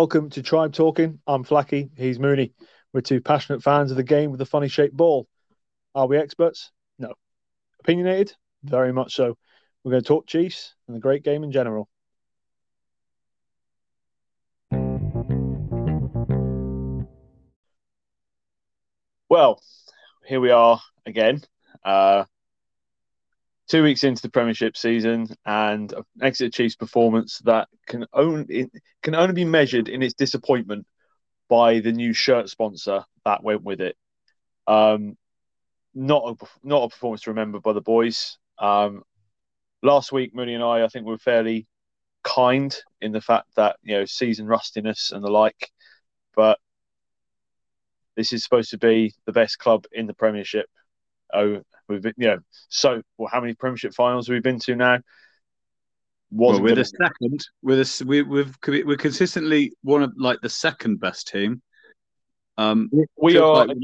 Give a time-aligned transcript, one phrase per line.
[0.00, 1.20] Welcome to Tribe Talking.
[1.26, 1.90] I'm Flacky.
[1.94, 2.54] He's Mooney.
[2.90, 5.28] We're two passionate fans of the game with a funny shaped ball.
[5.94, 6.72] Are we experts?
[6.98, 7.12] No.
[7.80, 8.34] Opinionated?
[8.62, 9.36] Very much so.
[9.84, 11.86] We're going to talk Chiefs and the great game in general.
[19.28, 19.60] Well,
[20.24, 21.42] here we are again.
[21.84, 22.24] Uh,
[23.70, 28.68] two weeks into the Premiership season, and an Exeter Chiefs performance that can only
[29.02, 30.86] can only be measured in its disappointment
[31.48, 33.96] by the new shirt sponsor that went with it.
[34.66, 35.16] Um,
[35.94, 38.38] not a, not a performance to remember by the boys.
[38.58, 39.02] Um,
[39.82, 41.66] last week, Mooney and I, I think, were fairly
[42.22, 45.70] kind in the fact that you know season rustiness and the like,
[46.34, 46.58] but
[48.16, 50.68] this is supposed to be the best club in the Premiership.
[51.32, 54.76] Oh, we've been, you know, so well, how many Premiership finals have we been to
[54.76, 54.98] now?
[56.30, 57.44] Wasn't well, we're the second.
[57.62, 61.60] We're the, we, we've we're consistently one of like the second best team.
[62.56, 63.76] Um, we are like,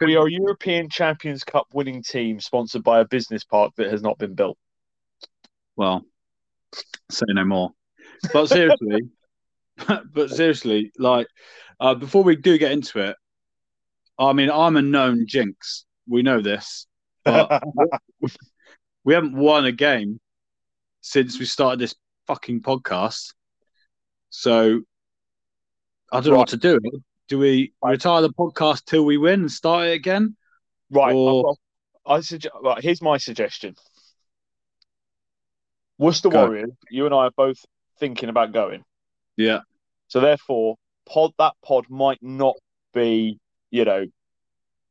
[0.00, 4.02] we are a European Champions Cup winning team sponsored by a business park that has
[4.02, 4.58] not been built.
[5.76, 6.04] Well,
[7.10, 7.70] say no more.
[8.32, 9.00] But seriously,
[10.12, 11.28] but seriously, like
[11.80, 13.16] uh, before we do get into it,
[14.18, 15.86] I mean, I'm a known jinx.
[16.06, 16.86] We know this,
[17.24, 17.62] but
[19.04, 20.20] we haven't won a game
[21.00, 21.94] since we started this
[22.26, 23.34] fucking podcast.
[24.30, 24.80] So
[26.12, 26.30] I don't right.
[26.30, 26.78] know what to do.
[27.28, 27.92] Do we right.
[27.92, 30.36] retire the podcast till we win and start it again?
[30.90, 31.14] Right.
[31.14, 31.56] Or...
[32.06, 32.54] I, I suggest.
[32.62, 32.82] Right.
[32.82, 33.74] Here's my suggestion.
[35.98, 36.46] Worcester Go.
[36.46, 36.72] Warriors.
[36.90, 37.58] You and I are both
[37.98, 38.82] thinking about going.
[39.36, 39.60] Yeah.
[40.08, 42.56] So therefore, pod that pod might not
[42.92, 43.38] be
[43.74, 44.06] you know,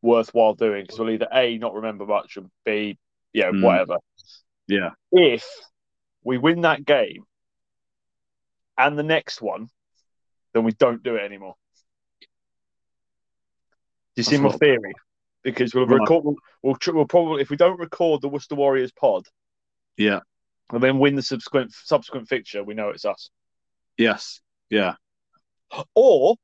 [0.04, 2.98] worthwhile doing because we'll either A, not remember much, and B,
[3.34, 3.64] yeah, mm.
[3.64, 3.98] whatever.
[4.68, 4.92] Yeah.
[5.12, 5.48] If
[6.24, 7.24] we win that game
[8.78, 9.70] and the next one,
[10.54, 11.56] then we don't do it anymore.
[14.16, 14.94] Do you see my theory?
[15.44, 16.00] Because we'll right.
[16.00, 19.26] record, we'll, we'll, we'll probably, if we don't record the Worcester Warriors pod,
[19.98, 20.20] yeah,
[20.72, 23.30] and then win the subsequent subsequent fixture, we know it's us.
[23.98, 24.42] Yes.
[24.70, 24.96] Yeah.
[25.96, 26.36] Or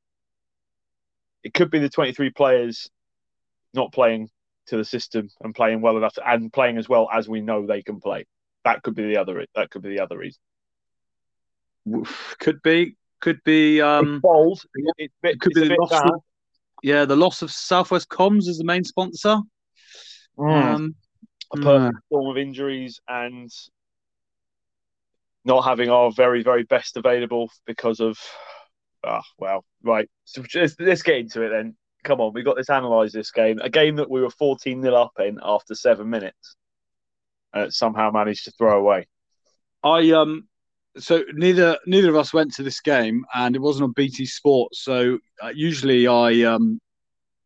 [1.42, 2.90] it could be the 23 players
[3.74, 4.28] not playing
[4.66, 7.82] to the system and playing well enough and playing as well as we know they
[7.82, 8.26] can play.
[8.64, 9.44] That could be the other.
[9.54, 10.40] That could be the other reason.
[12.38, 12.96] Could be.
[13.20, 13.80] Could be.
[13.80, 14.62] Um, it's bold.
[14.96, 15.92] It, it could be the loss.
[15.92, 16.20] Of,
[16.82, 19.38] yeah, the loss of Southwest Comms as the main sponsor.
[20.38, 20.74] Mm.
[20.74, 20.94] Um,
[21.52, 22.00] a perfect mm.
[22.06, 23.50] storm of injuries and
[25.44, 28.18] not having our very very best available because of
[29.04, 30.08] Ah, well, right.
[30.24, 31.76] So just, let's get into it then.
[32.04, 33.58] Come on, we got this analyze this game.
[33.62, 36.56] A game that we were 14 0 up in after seven minutes,
[37.52, 39.06] and somehow managed to throw away.
[39.82, 40.48] I um,
[40.98, 44.82] so neither neither of us went to this game, and it wasn't on BT Sports.
[44.82, 46.80] So uh, usually I um,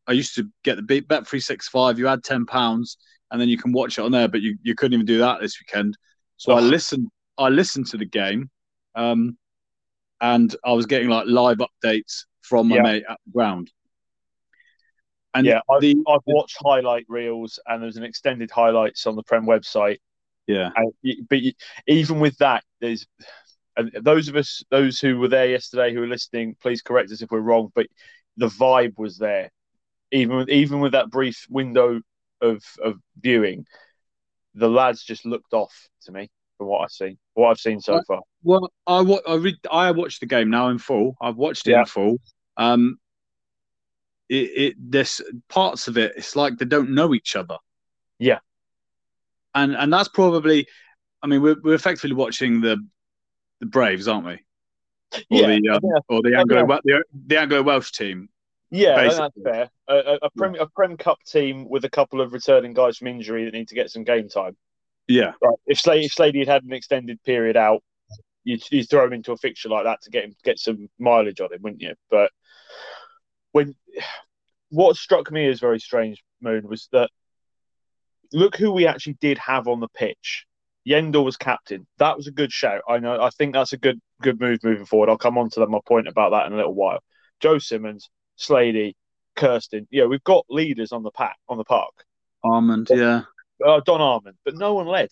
[0.06, 1.98] I used to get the bet three six five.
[1.98, 2.97] You add ten pounds,
[3.31, 4.28] and then you can watch it on there.
[4.28, 5.97] But you, you couldn't even do that this weekend.
[6.37, 6.56] So oh.
[6.56, 7.09] I listened.
[7.38, 8.50] I listened to the game.
[8.94, 9.37] Um,
[10.20, 12.82] and I was getting like live updates from my yeah.
[12.82, 13.70] mate at the ground.
[15.34, 19.22] And yeah, I've, the, I've watched highlight reels, and there's an extended highlights on the
[19.22, 19.99] Prem website.
[20.47, 20.93] Yeah, and,
[21.28, 21.41] but
[21.87, 23.06] even with that, there's
[23.77, 27.23] and those of us, those who were there yesterday, who are listening, please correct us
[27.23, 27.73] if we're wrong.
[27.75, 27.87] But
[28.37, 29.50] the vibe was there,
[30.12, 32.00] even with even with that brief window
[32.41, 33.67] of of viewing,
[34.55, 38.00] the lads just looked off to me from what I've seen, what I've seen so
[38.06, 38.21] far.
[38.43, 41.17] Well, I I read I watched the game now in full.
[41.21, 41.81] I've watched it yeah.
[41.81, 42.17] in full.
[42.56, 42.99] Um,
[44.29, 47.59] it, it this parts of it, it's like they don't know each other.
[48.19, 48.38] Yeah,
[49.55, 50.67] and and that's probably,
[51.23, 52.76] I mean, we're we're effectively watching the
[53.61, 54.32] the Braves, aren't we?
[54.32, 56.00] Or yeah, the um, yeah.
[56.09, 56.79] or the Anglo yeah.
[56.85, 58.29] the, the Anglo Welsh team.
[58.71, 59.71] Yeah, that's fair.
[59.87, 63.44] A, a, Prem, a Prem Cup team with a couple of returning guys from injury
[63.44, 64.56] that need to get some game time.
[65.06, 65.32] Yeah.
[65.41, 65.55] Right.
[65.67, 67.85] If Slade, if Slade had had an extended period out,
[68.43, 71.41] you'd, you'd throw him into a fixture like that to get him get some mileage
[71.41, 71.94] on him, wouldn't you?
[72.11, 72.32] But
[73.55, 73.75] when
[74.71, 77.11] what struck me as very strange, Moon, was that
[78.33, 80.47] look who we actually did have on the pitch.
[80.87, 81.87] Yeandle was captain.
[81.99, 82.83] That was a good shout.
[82.87, 83.23] I know.
[83.23, 85.09] I think that's a good good move moving forward.
[85.09, 86.99] I'll come on to my point about that in a little while.
[87.41, 88.95] Joe Simmonds, Slady,
[89.35, 89.89] Kirsten.
[89.91, 92.05] Yeah, we've got leaders on the pack on the park.
[92.43, 93.23] Armand, yeah
[93.65, 95.09] uh, Don Armand, but no one led.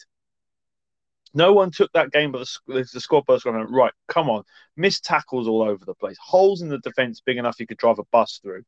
[1.34, 4.43] No one took that game, but the, the squad burst going, right, come on.
[4.76, 6.17] Missed tackles all over the place.
[6.20, 8.62] Holes in the defence big enough you could drive a bus through.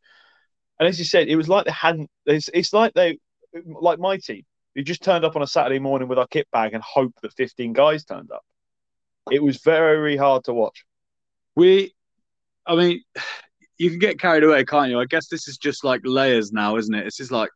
[0.79, 3.19] And as you said, it was like they hadn't, it's, it's like they,
[3.67, 4.45] like my team,
[4.75, 7.33] you just turned up on a Saturday morning with our kit bag and hoped that
[7.35, 8.45] 15 guys turned up.
[9.31, 10.85] It was very hard to watch.
[11.55, 11.95] We,
[12.67, 13.03] I mean,
[13.79, 15.01] you can get carried away, can't you?
[15.01, 17.05] I guess this is just like layers now, isn't it?
[17.05, 17.51] This is like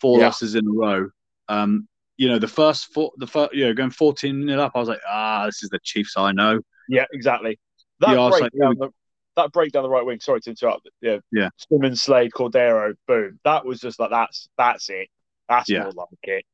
[0.00, 0.26] four Yeah.
[0.26, 1.08] losses in a row.
[1.48, 4.78] Um, you know, the first four, the first, you know, going fourteen nil up, I
[4.78, 6.60] was like, ah, this is the Chiefs I know.
[6.88, 7.58] Yeah, exactly.
[8.00, 8.90] That Yeah, break like, down the
[9.36, 10.20] that break down the right wing.
[10.20, 10.88] Sorry to interrupt.
[11.02, 11.50] Yeah, Yeah.
[11.68, 13.38] Simmonds, Slade, Cordero, boom.
[13.44, 15.08] That was just like that's that's it.
[15.48, 15.82] That's Yeah.
[15.82, 16.44] more like it.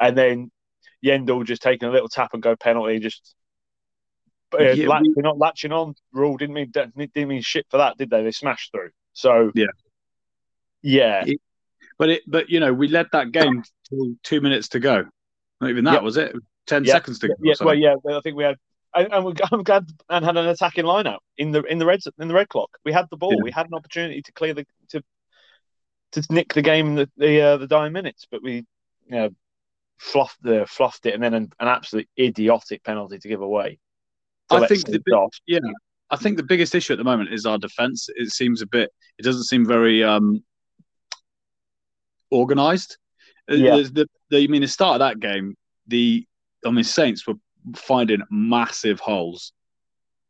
[0.00, 0.50] And then
[1.04, 3.34] Yeandle just taking a little tap and go penalty, just
[4.58, 7.98] uh, Yeah, latching we- on, latching on rule didn't mean didn't mean shit for that,
[7.98, 8.22] did they?
[8.22, 8.90] They smashed through.
[9.12, 9.66] So Yeah.
[10.82, 11.24] yeah,
[11.98, 13.62] But it, but you know, we led that game
[13.96, 15.04] till two minutes to go.
[15.60, 16.02] Not even that Yep.
[16.02, 16.34] was it.
[16.66, 16.94] Ten Yeah.
[16.94, 17.34] seconds to go.
[17.42, 17.54] yeah.
[17.60, 17.94] Well, yeah.
[18.10, 18.56] I think we had.
[18.94, 21.86] And, and we I'm glad and had an attacking line out in the in the
[21.86, 22.70] red in the red clock.
[22.84, 23.32] We had the ball.
[23.34, 23.42] Yeah.
[23.42, 25.02] We had an opportunity to clear the to
[26.12, 28.54] to nick the game the the, uh, the dying minutes, but we
[29.06, 29.30] you know
[29.98, 33.78] fluffed the fluffed it and then an, an absolute idiotic penalty to give away.
[34.50, 35.14] I think the big-
[35.46, 35.58] Yeah,
[36.10, 38.08] I think the biggest issue at the moment is our defense.
[38.14, 38.90] It seems a bit.
[39.18, 40.44] It doesn't seem very um
[42.30, 42.98] organized.
[43.50, 43.76] Uh, Yeah.
[43.76, 45.56] The, the, I mean, the start of that game,
[45.86, 46.26] the
[46.66, 47.34] I mean, Saints were
[47.76, 49.52] finding massive holes,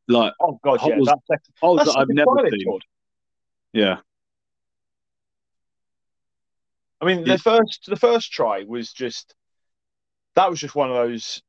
[0.08, 2.78] like Oh god, yeah, Holes- that second, holes that that I've never seen.
[3.72, 3.98] Yeah,
[7.00, 7.34] I mean, Yeah.
[7.36, 9.34] the first the first try was just
[10.34, 11.42] that was just one of those.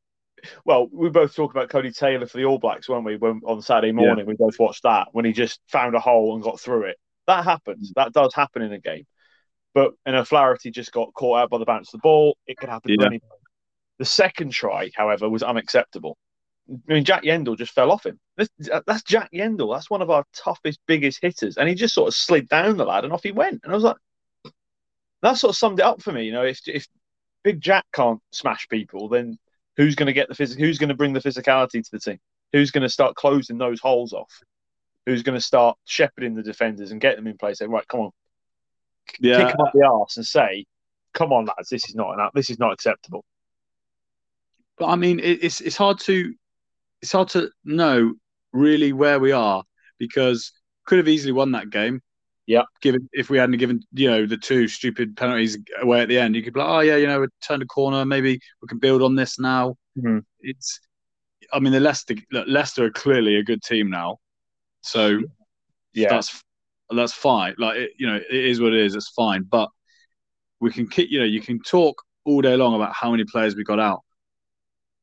[0.64, 3.16] Well, we both talked about Codie Taylor for the All Blacks, weren't we?
[3.18, 6.44] When on Saturday morning, we both watched that when he just found a hole and
[6.44, 6.98] got through it.
[7.26, 7.92] That happens.
[7.96, 9.08] That does happen in a game.
[9.76, 12.38] But and O'Flaherty just got caught out by the bounce of the ball.
[12.48, 13.22] It could happen to anybody.
[14.00, 16.18] The second try, however, was unacceptable.
[16.70, 18.20] I mean, Jack Yeandle just fell off him.
[18.38, 18.50] That's,
[18.88, 19.76] that's Jack Yeandle.
[19.76, 22.86] That's one of our toughest, biggest hitters, and he just sort of slid down the
[22.86, 23.62] lad and off he went.
[23.64, 23.98] And I was like,
[25.22, 26.24] that sort of summed it up for me.
[26.24, 26.88] You know, if if
[27.44, 29.38] Big Jack can't smash people, then
[29.78, 32.20] who's going to get the phys- Who's going to bring the physicality to the team?
[32.54, 34.42] Who's going to start closing those holes off?
[35.06, 37.60] Who's going to start shepherding the defenders and get them in place?
[37.60, 38.12] Say, right, come on,
[39.20, 39.38] yeah.
[39.38, 40.66] kick them up the arse and say,
[41.14, 42.32] "Come on, lads, this is not enough.
[42.34, 43.26] This is not acceptable."
[44.78, 46.34] But I mean, it, it's it's hard to
[47.02, 48.14] it's hard to know
[48.52, 49.64] really where we are
[49.98, 50.52] because
[50.86, 52.02] could have easily won that game.
[52.48, 52.64] Yeah.
[52.82, 56.36] Given if we hadn't given you know the two stupid penalties away at the end,
[56.36, 58.06] you could be like, oh yeah, you know, we turned a corner.
[58.06, 59.76] Maybe we can build on this now.
[59.98, 60.24] Mhm.
[60.42, 60.80] It's,
[61.52, 64.20] I mean, the Leicester look, Leicester are clearly a good team now,
[64.82, 65.22] so
[65.94, 66.44] Yeah, that's
[66.92, 67.56] that's fine.
[67.58, 68.96] Like it, you know, it is what it is.
[68.96, 69.70] It's fine, but
[70.60, 71.10] we can keep.
[71.12, 74.02] You know, you can talk all day long about how many players we got out,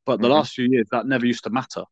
[0.06, 0.30] but the Mhm.
[0.30, 1.84] last few years that never used to matter.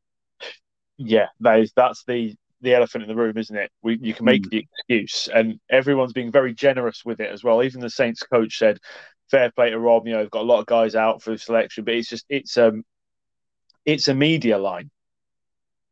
[0.98, 1.26] yeah.
[1.40, 3.70] That is that's the the elephant in the room, isn't it?
[3.82, 4.50] We you can make Mm.
[4.50, 7.62] the excuse, and everyone's being very generous with it as well.
[7.62, 8.78] Even the Saints coach said,
[9.30, 10.06] "Fair play to Rob.
[10.06, 12.56] You know, they've got a lot of guys out for selection, but it's just it's
[12.58, 12.84] um
[13.84, 14.90] it's a media line."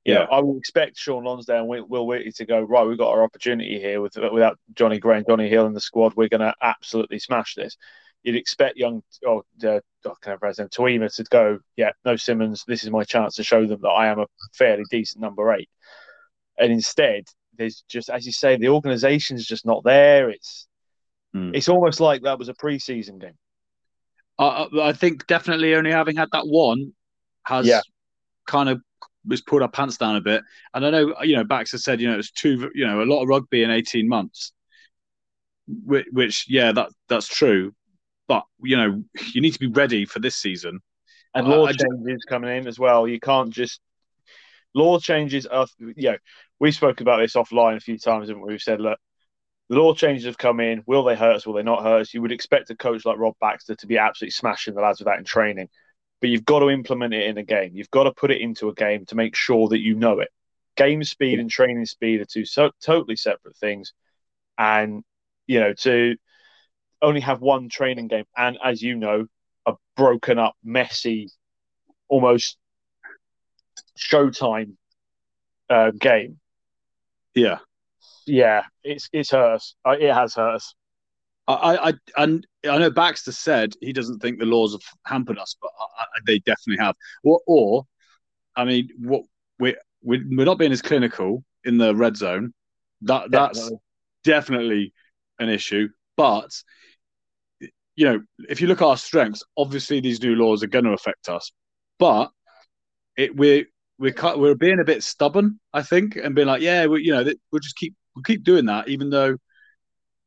[0.08, 0.36] You know, Yeah.
[0.36, 2.86] I would expect Sean Lonsdale and Will, Will Whitley to go right.
[2.86, 6.14] We've got our opportunity here with without Jonny Gray and Jonny Hill in the squad.
[6.16, 7.76] We're going to absolutely smash this.
[8.22, 9.80] You'd expect young oh, uh,
[10.22, 10.68] can I pronounce him?
[10.68, 11.58] Tuima to go.
[11.76, 12.64] Yeah, no Simmonds.
[12.66, 15.68] This is my chance to show them that I am a fairly decent number eight.
[16.58, 17.24] And instead,
[17.56, 20.30] there's just as you say, the organisation's just not there.
[20.30, 20.66] It's
[21.34, 21.54] Hmm.
[21.54, 23.36] it's almost like that was a pre-season game.
[24.38, 26.94] I, I I think definitely only having had that one
[27.44, 27.82] has Yeah.
[28.46, 28.80] kind of
[29.28, 30.42] was pulled our pants down a bit.
[30.74, 33.22] And I know you know Baxter said you know it's two you know a lot
[33.22, 34.52] of rugby in eighteen months,
[35.66, 37.74] which, which yeah that that's true,
[38.26, 40.80] but you know you need to be ready for this season.
[41.34, 43.06] And law I changes coming in as well.
[43.06, 43.80] You can't just
[44.74, 46.16] law changes are you know,
[46.60, 48.98] we spoke about this offline a few times and we've said, look,
[49.68, 50.82] the law changes have come in.
[50.86, 51.46] Will they hurt us?
[51.46, 52.14] Will they not hurt us?
[52.14, 55.06] You would expect a coach like Rob Baxter to be absolutely smashing the lads with
[55.06, 55.68] that in training.
[56.20, 57.72] But you've got to implement it in a game.
[57.74, 60.28] You've got to put it into a game to make sure that you know it.
[60.76, 63.92] Game speed and training speed are two so, totally separate things.
[64.56, 65.04] And,
[65.46, 66.16] you know, to
[67.00, 69.26] only have one training game and, as you know,
[69.66, 71.30] a broken up, messy,
[72.08, 72.56] almost
[73.98, 74.76] showtime
[75.70, 76.38] uh, game.
[77.34, 77.58] Yeah,
[78.26, 79.74] Yeah, it's it's hurt us.
[79.84, 80.74] Uh, It has hurt us.
[81.48, 85.56] I, I and I know Baxter said he doesn't think the laws have hampered us,
[85.60, 86.94] but I, I, they definitely have.
[87.24, 87.86] Or, or
[88.54, 89.22] I mean, what
[89.58, 92.52] we we we're not being as clinical in the red zone.
[93.02, 93.78] That that's Definitely.
[94.24, 94.92] definitely
[95.38, 95.88] an issue.
[96.16, 96.50] But
[97.96, 100.92] you know, if you look at our strengths, obviously these new laws are going to
[100.92, 101.50] affect us.
[101.98, 102.30] But
[103.16, 103.64] it we're
[103.98, 107.24] we're we're being a bit stubborn, I think, and being like, yeah, we, you know,
[107.50, 109.36] we'll just keep we'll keep doing that, even though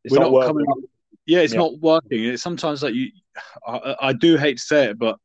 [0.04, 0.78] It's we're not, not, coming up.
[1.25, 1.60] Yeah, it's Yeah.
[1.60, 2.24] not working.
[2.25, 3.12] It's sometimes like you,
[3.66, 5.18] I, I do hate to say it, but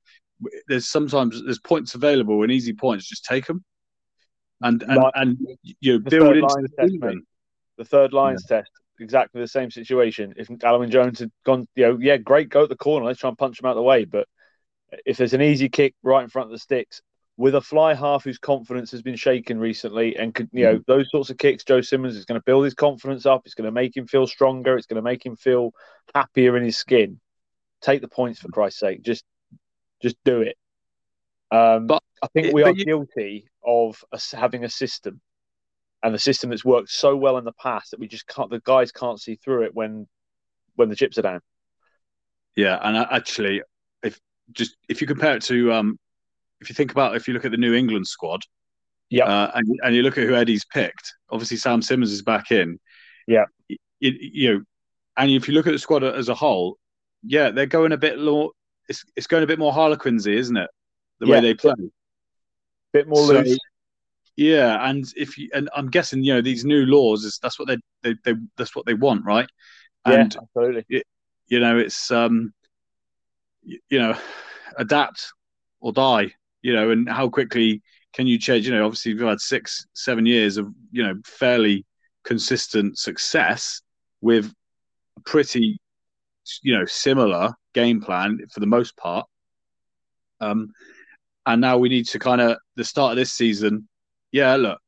[0.68, 3.08] there's sometimes there's points available and easy points.
[3.08, 3.64] Just take them.
[4.62, 5.38] and and, Like- and
[5.80, 7.18] you The build third into line the test, mate.
[7.78, 10.32] The third lines test, exactly the same situation.
[10.36, 13.20] If Alun Wyn Jones had gone, you know, yeah, great, go at the corner, let's
[13.20, 14.04] try and punch him out of the way.
[14.06, 14.26] But
[15.04, 17.02] if there's an easy kick right in front of the sticks
[17.36, 21.10] with a fly half whose confidence has been shaken recently, and could, you know, those
[21.10, 23.42] sorts of kicks, Joe Simmonds is going to build his confidence up.
[23.44, 24.76] It's going to make him feel stronger.
[24.76, 25.72] It's going to make him feel
[26.14, 27.20] happier in his skin.
[27.82, 29.02] Take the points for Christ's sake.
[29.02, 29.24] Just,
[30.00, 30.56] just do it.
[31.50, 35.20] Um, But- I think we are you- guilty of us having a system
[36.02, 38.60] and the system that's worked so well in the past that we just can't the
[38.60, 40.06] guys can't see through it when
[40.76, 41.40] when the chips are down
[42.54, 43.62] Yeah, and uh, actually,
[44.02, 44.18] if
[44.52, 45.98] just if you compare it to um,
[46.60, 48.42] if you think about if you look at the New England squad,
[49.10, 49.24] Yeah.
[49.26, 52.78] uh, and and you look at who Eddie's picked, obviously Sam Simmonds is back in.
[53.26, 53.44] Yeah.
[53.68, 54.62] you, you know,
[55.16, 56.78] and if you look at the squad as a whole,
[57.22, 58.50] yeah, they're going a bit more.
[58.88, 60.70] It's it's going a bit more Harlequinsy, isn't it?
[61.18, 61.74] The way they play.
[62.92, 63.58] bit more So- loose
[64.36, 67.68] Yeah, and if you and I'm guessing you know these new laws is that's what
[67.68, 69.48] they they, they that's what they want, right?
[70.06, 71.02] yeah And absolutely
[71.48, 72.52] you know it's um
[73.62, 74.16] you know
[74.78, 75.32] adapt
[75.80, 76.32] or die
[76.66, 77.80] you know and how quickly
[78.12, 81.84] can you change you know obviously we've had six seven years of you know fairly
[82.24, 83.80] consistent success
[84.20, 84.52] with
[85.16, 85.78] a pretty
[86.62, 89.26] you know similar game plan for the most part
[90.40, 90.68] um
[91.46, 93.88] and now we need to kind of the start of this season
[94.32, 94.80] yeah look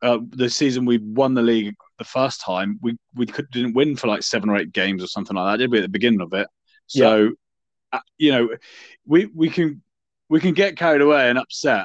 [0.00, 3.94] uh, the season we won the league the first time, we we could, didn't win
[3.94, 5.78] for like seven or eight games or something like that, did we?
[5.78, 6.48] At the beginning of it,
[6.86, 7.30] so
[7.92, 8.48] uh, you know,
[9.06, 9.82] we we can
[10.32, 11.84] we can get carried away and upset,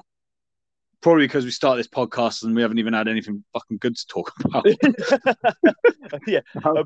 [1.01, 4.08] probably because we start this podcast and we haven't even had anything fucking good to
[4.08, 4.66] talk about.
[6.27, 6.84] yeah a,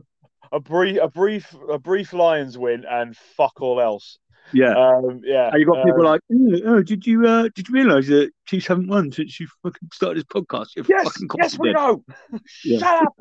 [0.52, 4.18] a brief a brief a brief lions win and fuck all else
[4.54, 7.70] yeah, um yeah and you got people um, like, oh, oh, did you uh, did
[7.70, 10.70] you realise that Chiefs haven't won since you fucking started this podcast?
[10.76, 12.04] You yes fucking yes we know
[12.66, 12.80] Yeah.
[12.80, 13.16] shut up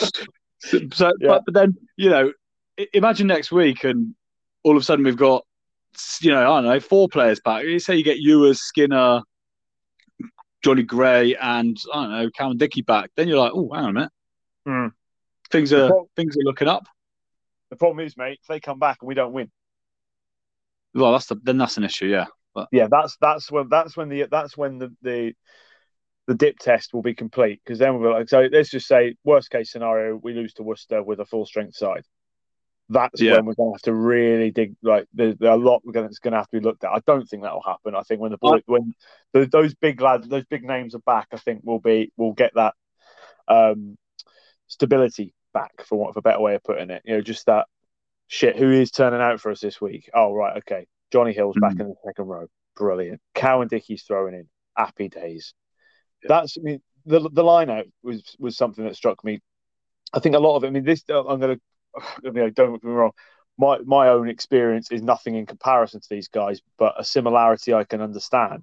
[0.58, 1.28] So, so Yeah.
[1.28, 2.32] but, but then you know,
[2.92, 4.16] imagine next week, and
[4.64, 5.44] all of a sudden we've got,
[6.20, 7.64] you know, I don't know, four players back.
[7.64, 9.20] You say you get Ewers, Skinner,
[10.62, 13.10] Jonny Gray, and I don't know, Cam Dickie back.
[13.16, 14.12] Then you're like, oh, hang on a minute,
[14.66, 14.86] Hmm.
[15.50, 16.86] things are Well- things are looking up.
[17.70, 19.50] the problem is mate if they come back and we don't win
[20.94, 22.26] Well, that's the then that's an issue, yeah.
[22.54, 25.34] But yeah that's that's when that's when the that's when the the
[26.26, 29.14] the dip test will be complete because then we'll be like so let's just say
[29.24, 32.04] worst case scenario we lose to Worcester with a full strength side
[32.88, 33.36] that's Yeah.
[33.36, 36.08] when we're going to have to really dig like there's, there's a lot we're going
[36.08, 36.90] to, have to be looked at.
[36.92, 37.94] I don't think that will happen.
[37.94, 38.94] I think when the boy when
[39.32, 42.52] the, those big lads those big names are back I think we'll be we'll get
[42.54, 42.74] that
[43.46, 43.96] um
[44.66, 47.02] stability back for want of a better way of putting it.
[47.04, 47.66] You know just that
[48.26, 50.08] shit who is turning out for us this week?
[50.14, 50.86] Oh right okay.
[51.12, 51.80] Jonny Hill's back Mhm.
[51.80, 52.46] in the second row.
[52.76, 53.20] Brilliant.
[53.34, 54.48] Cowan-Dickie's throwing in.
[54.76, 55.54] Happy days.
[56.22, 56.28] Yeah.
[56.28, 59.40] that's I mean the the line out was was something that struck me.
[60.12, 61.60] I think a lot of it I mean this I'm going to
[62.26, 63.12] I mean, don't get me wrong.
[63.56, 67.84] My my own experience is nothing in comparison to these guys but a similarity I
[67.84, 68.62] can understand.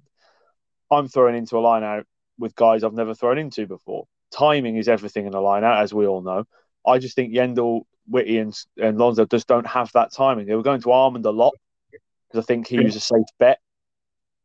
[0.90, 2.06] I'm throwing into a line out
[2.38, 4.06] with guys I've never thrown into before.
[4.32, 6.44] Timing is everything in a line out as we all know.
[6.86, 10.46] I just think Yeandle Witty and, and Lonzo just don't have that timing.
[10.46, 11.54] They were going to Armand a lot
[11.90, 13.58] because I think he was a safe bet.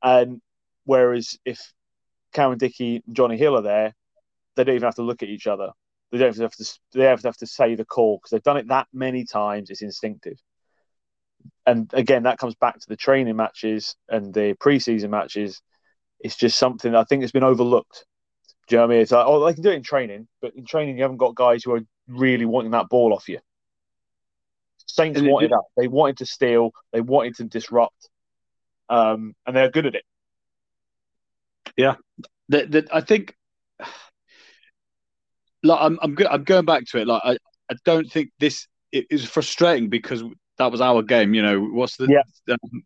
[0.02, 0.42] And
[0.86, 1.74] whereas if
[2.34, 3.94] Cameron Dickie and Jonny Hill are there,
[4.56, 5.72] they don't even have to look at each other.
[6.12, 6.80] They don't have to.
[6.94, 9.70] They have to, have to say the call because they've done it that many times.
[9.70, 10.38] It's instinctive.
[11.66, 15.62] And again, that comes back to the training matches and the preseason matches.
[16.20, 18.06] It's just something I think has been overlooked.
[18.68, 19.02] Do you know what I mean?
[19.02, 21.36] It's like, oh, they can do it in training, but in training, you haven't got
[21.36, 23.40] guys who are really wanting that ball off you.
[24.86, 25.64] Saints And it- wanted that.
[25.78, 26.72] They wanted to steal.
[26.92, 28.10] They wanted to disrupt.
[28.90, 30.04] Um, and they're good at it.
[32.50, 33.36] that that I think
[35.64, 37.08] like I'm I'm go- I'm going back to it.
[37.08, 37.38] Like I,
[37.70, 40.24] I don't think this it is frustrating because
[40.58, 41.34] that was our game.
[41.34, 42.54] You know, what's the Yeah.
[42.54, 42.84] um,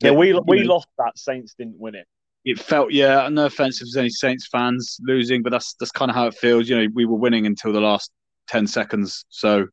[0.00, 1.18] Yeah, we we know, lost that.
[1.18, 2.06] Saints didn't win it.
[2.44, 3.28] it felt yeah.
[3.28, 6.34] No offense if there's any Saints fans losing, but that's that's kind of how it
[6.34, 6.68] feels.
[6.68, 8.10] You know, we were winning until the last
[8.48, 9.66] ten seconds, so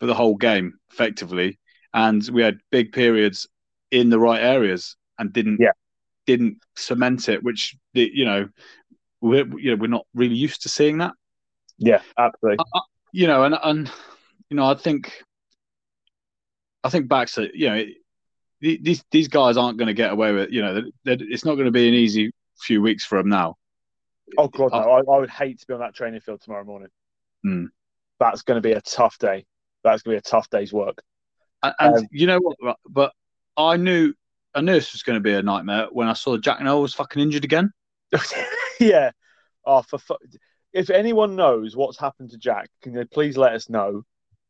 [0.00, 1.58] for the whole game effectively,
[1.92, 3.46] and we had big periods
[3.90, 5.70] in the right areas and didn't Yeah.
[6.26, 8.48] didn't cement it, which you know
[9.20, 11.12] we're you know we're not really used to seeing that.
[11.78, 12.64] Yeah, absolutely.
[13.12, 13.90] you know, and and
[14.50, 15.22] you know, I think,
[16.82, 17.84] I think Baxter, you know,
[18.60, 21.66] the- these these guys aren't going to get away with, you know, it's not going
[21.66, 23.56] to be an easy few weeks for them now.
[24.38, 24.78] Oh god, no.
[24.78, 26.88] I, I would hate to be on that training field tomorrow morning.
[27.42, 27.66] Hmm.
[28.20, 29.44] That's going to be a tough day.
[29.82, 31.02] That's going to be a tough day's work.
[31.62, 32.78] And, and Um, you know what?
[32.88, 33.12] But
[33.56, 34.14] I knew
[34.54, 36.94] I knew this was going to be a nightmare when I saw Jack Nowell was
[36.94, 37.70] fucking injured again.
[38.80, 39.10] yeah.
[39.66, 40.16] Oh, for fu-
[40.74, 44.02] if anyone knows what's happened to Jack, can they please let us know?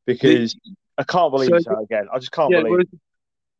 [0.06, 0.56] Because
[0.98, 2.08] I can't believe So- so again.
[2.12, 2.72] I just can't Yeah, believe.
[2.90, 3.00] well,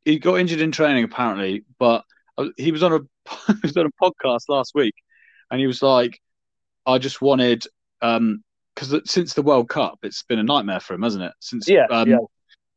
[0.04, 2.04] he got injured in training apparently, but
[2.36, 2.98] uh, he was on a
[3.52, 4.94] he was on a podcast last week,
[5.50, 6.20] and he was like,
[6.86, 7.64] "I just wanted
[8.02, 8.42] um
[8.74, 11.32] because since the World Cup, it's been a nightmare for him, hasn't it?
[11.40, 12.16] Since Yeah, um, yeah.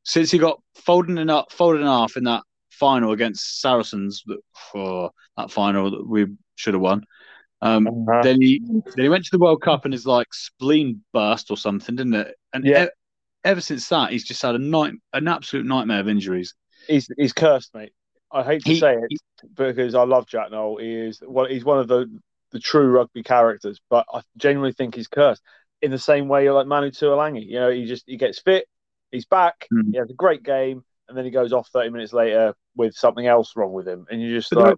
[0.03, 4.39] since he got folded in up, folded in half in that final against Saracens, that
[4.71, 7.03] for that final that we should have won.
[7.61, 8.21] Um, Uh-huh.
[8.23, 8.61] then he
[8.95, 12.13] then he went to the World Cup and his like spleen burst or something, didn't
[12.13, 12.35] it?
[12.53, 12.85] And Yeah.
[12.85, 12.89] e-
[13.43, 16.53] ever since that, he's just had a night an absolute nightmare of injuries.
[16.87, 17.93] he's he's cursed, mate.
[18.31, 19.21] I hate to He- say it
[19.55, 20.77] because I love Jack Nowell.
[20.77, 22.07] He is well, he's one of the
[22.51, 25.41] the true rugby characters, but I genuinely think he's cursed.
[25.81, 28.67] In the same way, you're like Manu Tuilagi, you know, he just he gets fit,
[29.11, 29.91] he's back, Mm.
[29.91, 33.27] he has a great game, and then he goes off thirty minutes later with something
[33.27, 34.77] else wrong with him, and you just But like,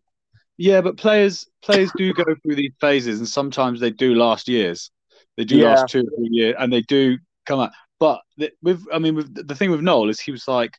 [0.61, 4.91] Yeah, but players players do go through these phases, and sometimes they do last years.
[5.37, 5.69] They do Yeah.
[5.69, 7.71] last two or three years, and they do come out.
[7.97, 10.77] But the, with, I mean, with the thing with Nowell is he was like,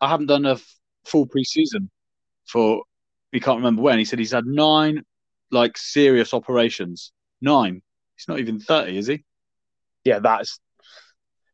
[0.00, 0.74] I haven't done a f-
[1.06, 1.88] full preseason
[2.48, 2.82] for.
[3.30, 3.98] He can't remember when.
[4.00, 5.04] He said he's had nine,
[5.52, 7.12] like serious operations.
[7.40, 7.82] Nine.
[8.16, 9.24] He's not even thirty, is he?
[10.04, 10.58] yeah, that's.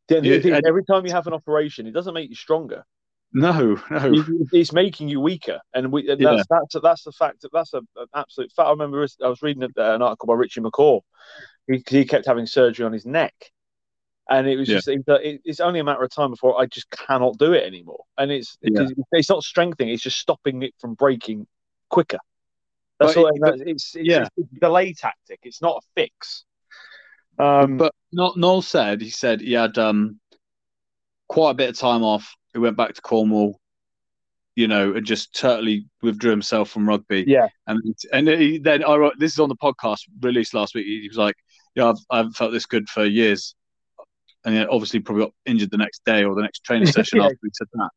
[0.08, 2.36] The, the Yeah, thing and- every time you have an operation, it doesn't make you
[2.36, 2.84] stronger.
[3.34, 4.12] No, no.
[4.12, 7.74] It- it's making you weaker, and we and that's that's that's the fact that that's
[7.74, 8.68] a, an absolute fact.
[8.68, 11.00] I remember I was reading an article by Richie McCaw.
[11.66, 13.34] He, he kept having surgery on his neck,
[14.30, 14.76] and it was Yeah.
[14.76, 17.64] just it, it- it's only a matter of time before I just cannot do it
[17.64, 18.04] anymore.
[18.16, 18.86] And it's Yeah.
[19.12, 21.46] it's not strengthening; it's just stopping it from breaking
[21.90, 22.18] quicker.
[23.00, 23.26] That's all.
[23.26, 24.28] it- that's- it's, it's, yeah.
[24.36, 25.40] it's a delay tactic.
[25.42, 26.44] It's not a fix.
[27.36, 30.20] Um, But not Nowell said he said he had um
[31.26, 32.32] quite a bit of time off.
[32.54, 33.60] He went back to Cornwall,
[34.56, 37.24] you know, and just totally withdrew himself from rugby.
[37.26, 40.86] yeah, And and he, then I wrote this is on the podcast released last week.
[40.86, 41.34] He was like,
[41.74, 43.54] "Yeah, I've, I haven't felt this good for years."
[44.46, 47.24] And then obviously probably got injured the next day or the next training session Yeah.
[47.26, 47.88] after he said that.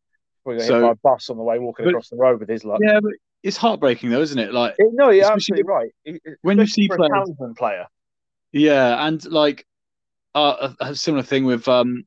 [0.45, 2.49] we So- hit by a bus on the way walking But- across the road with
[2.49, 2.79] his luck.
[2.81, 3.11] Yeah, but
[3.43, 4.53] it's heartbreaking though, isn't it?
[4.53, 5.91] Like, It- no, you're absolutely right.
[6.05, 7.85] It- when you see for a players- player.
[8.53, 9.67] Yeah, and like
[10.33, 12.05] uh, a, a similar thing with um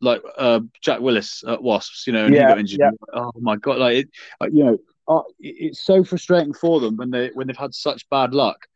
[0.00, 2.80] like uh Jack Willis at Wasps, you know, and he got injured.
[2.80, 2.90] yeah.
[3.12, 4.08] Oh my god, like it,
[4.40, 8.08] uh, you know, uh, it's so frustrating for them when they when they've had such
[8.10, 8.66] bad luck,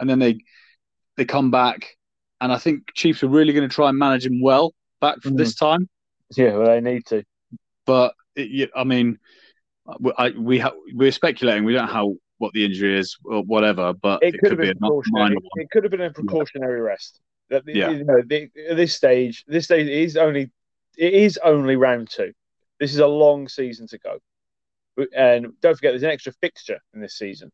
[0.00, 0.38] and then they
[1.16, 1.96] they come back,
[2.40, 5.30] and I think Chiefs are really going to try and manage him well back for
[5.30, 5.36] Mhm.
[5.36, 5.88] this time.
[6.36, 7.22] Yeah, well, they need to.
[7.84, 9.18] But it, I mean,
[10.00, 11.64] we- I, we ha- we're speculating.
[11.64, 14.50] We don't know how what the injury is or whatever, but It it, could could
[14.52, 15.34] have be been a minor precautionary.
[15.36, 15.62] one.
[15.62, 17.20] It could have been a precautionary rest.
[17.50, 17.90] That Yeah.
[17.90, 20.50] you know, the, at this stage, this stage is only
[20.96, 22.32] it is only round two.
[22.78, 24.18] This is a long season to go,
[25.16, 27.50] and don't forget, there's an extra fixture in this season.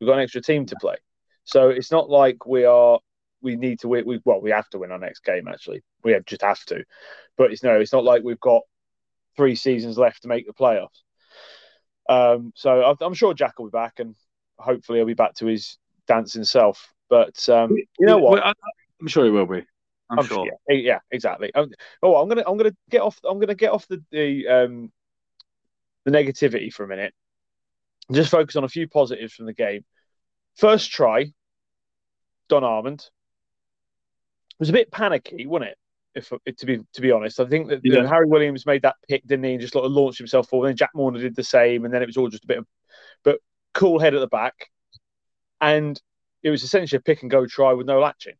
[0.00, 0.96] We've got an extra team to play,
[1.44, 2.98] so it's not like we are
[3.42, 4.06] we need to win.
[4.06, 5.48] We well, we have to win our next game.
[5.48, 6.84] Actually, we have, just have to.
[7.36, 8.62] But it's no, it's not like we've got
[9.36, 11.02] three seasons left to make the playoffs.
[12.08, 14.14] Um, so I'm, sure Jack will be back, and
[14.58, 16.92] hopefully he'll be back to his dancing self.
[17.08, 18.42] But um, you know what?
[19.00, 19.64] I'm sure he will be.
[20.12, 20.46] I'm, I'm sure.
[20.68, 21.54] Yeah, yeah, exactly.
[21.54, 21.70] Um,
[22.02, 23.18] oh, I'm gonna I'm gonna get off.
[23.24, 24.92] I'm gonna get off the the um
[26.04, 27.14] the negativity for a minute.
[28.08, 29.84] and Just focus on a few positives from the game.
[30.56, 31.32] First try,
[32.48, 33.08] Don Armand
[34.58, 35.78] was a bit panicky, wasn't it?
[36.14, 38.06] If to be to be honest, I think that Yeah.
[38.06, 39.52] Harry Williams made that pick, didn't he?
[39.52, 40.68] And just sort of launched himself forward.
[40.68, 42.66] Then Jack Maunder did the same, and then it was all just a bit of,
[43.24, 43.38] but
[43.72, 44.68] cool head at the back,
[45.62, 45.98] and
[46.42, 48.34] it was essentially a pick and go try with no latching.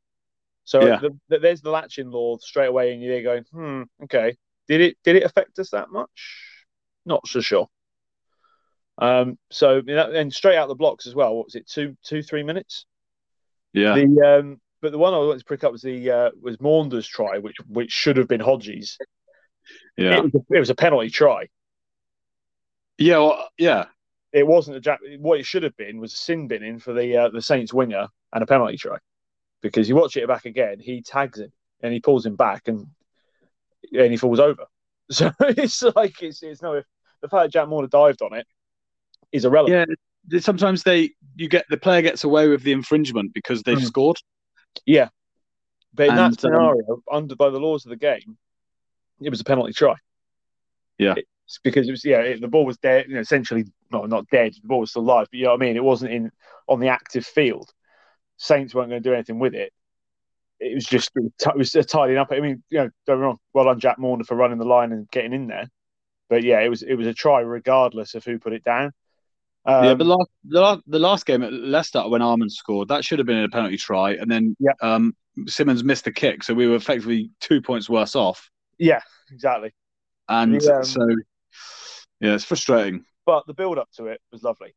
[0.64, 1.00] So Yeah.
[1.00, 4.36] the, the, there's the latching law straight away, and you're going, hmm, okay.
[4.68, 6.54] Did it did it affect us that much?
[7.04, 7.68] Not so sure.
[8.98, 11.34] Um, so and straight out the blocks as well.
[11.34, 11.66] What was it?
[11.68, 12.86] Two two three minutes.
[13.72, 13.94] Yeah.
[13.94, 17.06] The um, but the one I wanted to pick up was the uh, was Maunders
[17.08, 18.98] try, which which should have been Hodges.
[19.96, 20.18] yeah.
[20.18, 21.48] It, was a, it was a penalty try.
[22.98, 23.18] Yeah.
[23.18, 23.86] Well, yeah.
[24.32, 25.00] It wasn't a jack.
[25.18, 28.08] What it should have been was a sin binning for the uh, the Saints winger
[28.32, 28.96] and a penalty try,
[29.62, 32.86] because you watch it back again, he tags him and he pulls him back and
[33.92, 34.66] and he falls over.
[35.10, 36.80] So it's like it's it's no
[37.20, 38.46] the fact that Jack Moore dived on it
[39.30, 39.90] is irrelevant.
[40.30, 40.40] Yeah.
[40.40, 43.84] Sometimes they you get the player gets away with the infringement because they've Mm.
[43.86, 44.18] scored.
[44.86, 45.08] Yeah,
[45.92, 48.38] but in And, that um, scenario, under by the laws of the game,
[49.20, 49.94] it was a penalty try.
[50.98, 51.14] Yeah.
[51.44, 54.28] It's because it was yeah it, the ball was dead, you know, essentially no not
[54.30, 55.76] dead, the ball was still live, but you know what I mean.
[55.76, 56.30] It wasn't in
[56.68, 57.70] on the active field.
[58.42, 59.72] Saints weren't going to do anything with it.
[60.58, 62.28] It was just it was, t- it was a tidying up.
[62.32, 63.38] I mean, you know, don't wrong.
[63.54, 65.68] Well done, Jack Maunder for running the line and getting in there.
[66.28, 68.92] But yeah, it was it was a try regardless of who put it down.
[69.64, 73.04] Um, yeah, but last, the, last, the last game at Leicester when Armand scored, that
[73.04, 74.72] should have been a penalty try, and then Yeah.
[74.82, 75.14] um,
[75.46, 78.50] Simmonds missed the kick, so we were effectively two points worse off.
[78.78, 79.00] yeah,
[79.30, 79.72] exactly.
[80.28, 81.06] And The, um, so,
[82.20, 83.04] yeah, it's frustrating.
[83.24, 84.74] But the build up to it was lovely.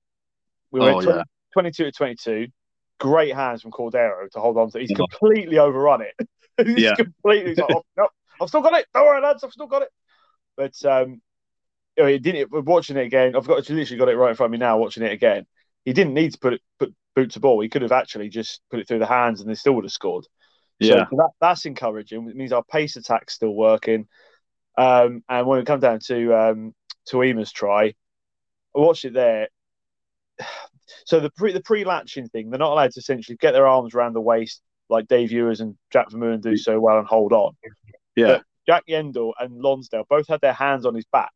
[0.70, 1.24] We were Oh, 20 yeah.
[1.54, 2.48] 22 to 22.
[3.00, 4.80] Great hands from Cordero to hold on to.
[4.80, 4.98] He's Yeah.
[4.98, 6.28] completely overrun it.
[6.66, 6.96] he's Yeah.
[6.96, 8.08] completely he's like, oh, no,
[8.40, 8.88] I've still got it.
[8.94, 9.90] Don't worry, lads, I've still got it.
[10.56, 11.22] But um,
[11.98, 12.52] you know, he didn't.
[12.52, 14.78] we're Watching it again, I've got literally got it right in front of me now.
[14.78, 15.46] Watching it again,
[15.86, 17.62] he didn't need to put it put boot to ball.
[17.62, 19.92] He could have actually just put it through the hands, and they still would have
[19.92, 20.26] scored.
[20.82, 22.30] So Yeah, that, that's encouraging.
[22.30, 24.08] It means our pace attack's still working.
[24.78, 26.76] Um, and when it comes down to um,
[27.08, 27.88] to Ema's try,
[28.76, 29.50] I watched it there.
[31.06, 33.94] So the pre the pre latching thing, they're not allowed to essentially get their arms
[33.94, 37.54] around the waist like Dave Ewers and Jacques Vermeulen do so well and hold on.
[38.16, 41.34] yeah, Jack Yeandle and Lonsdale both had their hands on his back,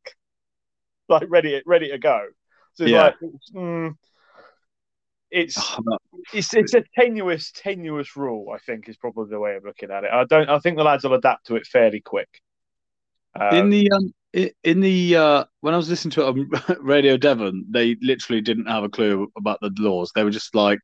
[1.09, 2.27] like ready ready to go.
[2.75, 3.03] So it's Yeah.
[3.03, 3.95] like it's, mm,
[5.31, 5.97] it's Oh,
[6.33, 8.51] it's it's a tenuous tenuous rule.
[8.53, 10.11] I think is probably the way of looking at it.
[10.11, 10.49] I don't.
[10.49, 12.29] I think the lads will adapt to it fairly quick.
[13.39, 17.17] Um, in the um, in the uh, when I was listening to it on Radio
[17.17, 20.11] Devon, they literally didn't have a clue about the laws.
[20.13, 20.79] They were just like,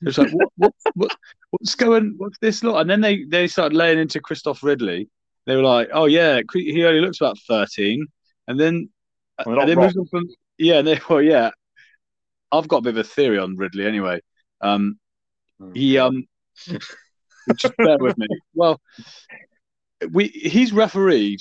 [0.00, 1.16] it was like, what, what, what,
[1.50, 2.78] what's going, what's this law?
[2.78, 5.08] And then they they started laying into Christophe Ridley.
[5.46, 8.06] They were like, oh yeah, he only looks about thirteen,
[8.48, 8.88] and then
[9.44, 10.26] Well, and they moved on from
[10.58, 11.50] yeah, and they well yeah.
[12.52, 14.20] I've got a bit of a theory on Ridley anyway.
[14.60, 14.98] Um,
[15.74, 16.26] he um,
[17.56, 18.26] just bear with me.
[18.54, 18.80] Well,
[20.12, 21.40] we he's refereed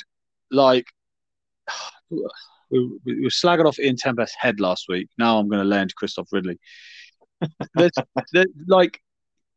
[0.52, 0.86] like
[2.10, 5.08] we, we were slagging off Ian Tempest's head last week.
[5.18, 6.60] Now I'm going to land Christophe Ridley.
[7.76, 7.92] There's,
[8.34, 9.02] there, like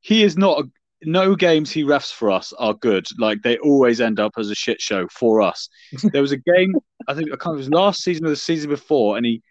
[0.00, 0.60] he is not.
[0.60, 0.64] A,
[1.04, 3.06] no games he refs for us are good.
[3.18, 5.68] Like they always end up as a shit show for us.
[6.12, 6.74] There was a game
[7.06, 7.54] I think I can't.
[7.54, 9.42] It was last season or the season before, and he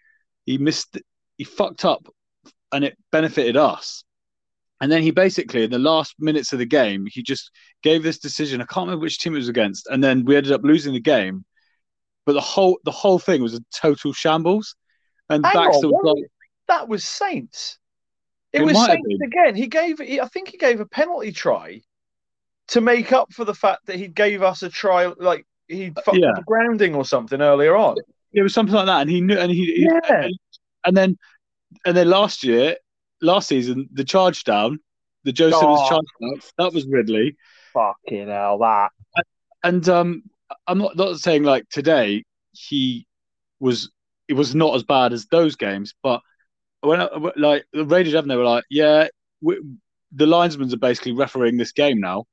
[0.46, 0.98] he missed.
[1.36, 2.06] He fucked up,
[2.72, 4.04] and it benefited us.
[4.80, 7.50] And then he basically, in the last minutes of the game, he just
[7.82, 8.60] gave this decision.
[8.60, 11.00] I can't remember which team it was against, and then we ended up losing the
[11.00, 11.44] game.
[12.28, 14.76] But the whole the whole thing was a total shambles.
[15.30, 16.30] And Hang on, was like,
[16.68, 17.78] that was Saints.
[18.52, 19.54] It, It was Saints again.
[19.54, 19.98] He gave.
[19.98, 21.80] He, I think he gave a penalty try
[22.66, 25.06] to make up for the fact that he gave us a try.
[25.06, 26.32] Like he fucked Yeah.
[26.46, 27.96] grounding or something earlier on.
[28.34, 30.24] it was something like that, and he knew, and he, Yeah.
[30.24, 30.38] and,
[30.84, 31.16] and then
[31.86, 32.76] and then last year,
[33.22, 34.80] last season, the charge down,
[35.24, 35.88] the Joe Simmonds Oh.
[35.88, 37.38] charge down, that was Ridley.
[37.72, 38.90] Fucking hell, that.
[39.64, 40.24] And um,
[40.66, 43.06] I'm not not saying like today he
[43.60, 43.90] was
[44.28, 46.20] it was not as bad as those games, but
[46.80, 49.08] when I, like the Devon, they were like, yeah,
[49.40, 49.58] we,
[50.12, 52.24] the linesmen are basically refereeing this game now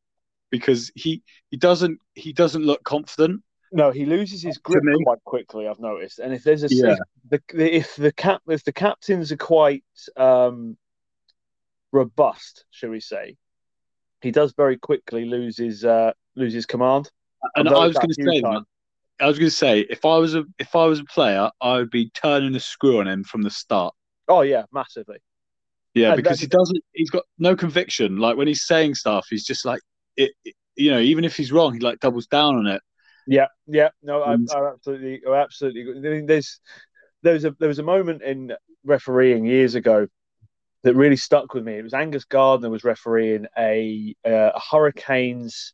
[0.52, 3.42] because he he doesn't he doesn't look confident.
[3.72, 5.68] No, he loses his grip quite quickly.
[5.68, 6.96] I've noticed, and if there's a Yeah.
[7.32, 9.84] if the if the cap if the captains are quite
[10.16, 10.78] um,
[11.92, 13.36] robust, shall we say,
[14.22, 17.12] he does very quickly lose his uh, lose his command.
[17.56, 18.48] And I've was going to say that.
[18.48, 18.66] times.
[19.20, 21.78] I was going to say if I was a if I was a player, I
[21.78, 23.94] would be turning the screw on him from the start.
[24.28, 25.18] Oh yeah, massively.
[25.94, 26.84] Yeah, And because he doesn't.
[26.94, 28.18] He's got no conviction.
[28.18, 29.82] Like when he's saying stuff, he's just like
[30.18, 30.32] it.
[30.44, 32.82] it- you know, even if he's wrong, he like doubles down on it.
[33.28, 35.84] Yeah, yeah, no, I, I absolutely, I absolutely.
[35.90, 36.60] I mean, there's
[37.24, 38.52] there was a there was a moment in
[38.84, 40.08] refereeing years ago
[40.84, 41.78] that really stuck with me.
[41.78, 45.74] It was Angus Gardner was refereeing a, uh, a Hurricanes.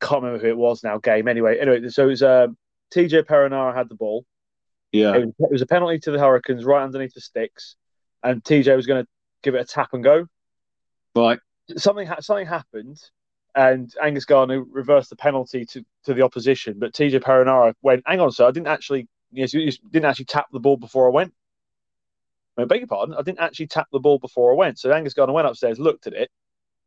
[0.00, 0.98] I can't remember who it was now.
[0.98, 1.58] Game anyway.
[1.58, 2.48] Anyway, so it was uh,
[2.94, 4.24] TJ Perenara had the ball.
[4.92, 7.76] Yeah, It was, it was a penalty to the Hurricanes right underneath the sticks,
[8.22, 9.08] and TJ was going to
[9.42, 10.26] give it a tap and go.
[11.14, 11.38] right.
[11.76, 13.00] something ha- something happened,
[13.54, 16.78] and Angus Gardner reversed the penalty to, to the opposition.
[16.78, 20.26] But TJ Perenara went, "Hang on, sir, I didn't actually, yes, you, you didn't actually
[20.26, 21.34] tap the ball before I went."
[22.58, 24.78] I beg your pardon, I didn't actually tap the ball before I went.
[24.78, 26.30] So Angus Gardner went upstairs, looked at it,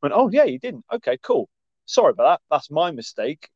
[0.01, 0.85] went, "Oh yeah, you didn't.
[0.91, 1.49] Okay, cool.
[1.89, 2.41] Sorry about that.
[2.55, 3.49] That's my mistake."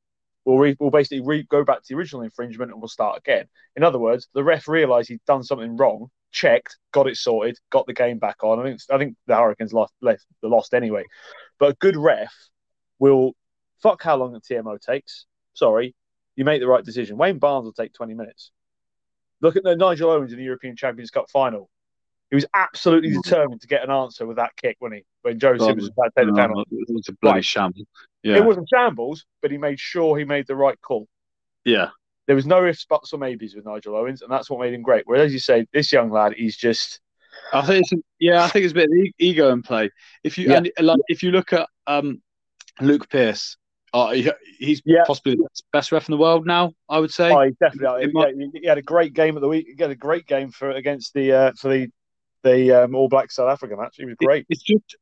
[0.46, 3.46] We'll, re- we'll basically re- go back to the original infringement and we'll start again.
[3.78, 7.86] In other words, the ref realised he'd done something wrong, checked, got it sorted, got
[7.88, 8.60] the game back on.
[8.60, 11.06] I think I think the Hurricanes lost left the lost anyway.
[11.60, 12.34] But a good ref
[13.00, 13.36] will
[13.82, 15.26] fuck how long the TMO takes.
[15.54, 15.96] Sorry,
[16.36, 17.16] you make the right decision.
[17.18, 18.52] Wayne Barnes will take 20 minutes.
[19.40, 21.70] Look at the Nigel Owens in the European Champions Cup final.
[22.32, 23.24] He was absolutely Mm.
[23.24, 25.92] determined to get an answer with that kick when he when Joe God, Simmonds was
[25.92, 26.76] about to take the penalty.
[26.76, 27.88] it was a bloody shambles.
[28.24, 31.08] Yeah, It wasn't shambles, but he made sure he made the right call.
[31.66, 31.90] yeah,
[32.28, 34.82] There was no ifs, buts, or maybes with Nigel Owens, and that's what made him
[34.82, 35.04] great.
[35.06, 37.00] Whereas, as you say, this young lad, he's just
[37.52, 38.44] I think it's yeah.
[38.44, 39.90] I think it's a bit of ego in play.
[40.24, 40.58] If you Yeah.
[40.58, 42.22] and like if you look at um
[42.80, 43.58] Luke Pearce
[43.94, 45.04] Uh, he, he's Yeah.
[45.06, 46.72] possibly the best ref in the world now.
[46.90, 47.32] I would say.
[47.32, 48.04] Oh, he definitely.
[48.06, 49.68] It yeah, might- he- he had a great game at the week.
[49.76, 51.88] He had a great game for against the uh, for the
[52.44, 53.96] the um, All Black South Africa match.
[53.98, 54.46] He was It- great.
[54.50, 54.96] it's just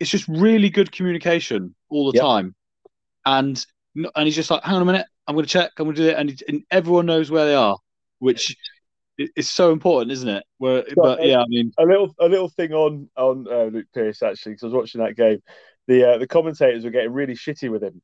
[0.00, 2.22] it's just really good communication all the Yep.
[2.22, 2.54] time,
[3.24, 5.96] and and he's just like, hang on a minute, I'm going to check, I'm going
[5.96, 7.78] to do it, and, he- and everyone knows where they are,
[8.18, 8.56] which
[9.18, 10.44] is so important, isn't it?
[10.58, 14.22] Where, but yeah, I mean, a little a little thing on on uh, Luke Pearce
[14.22, 15.42] actually because I was watching that game.
[15.88, 18.02] The uh, the commentators were getting really shitty with him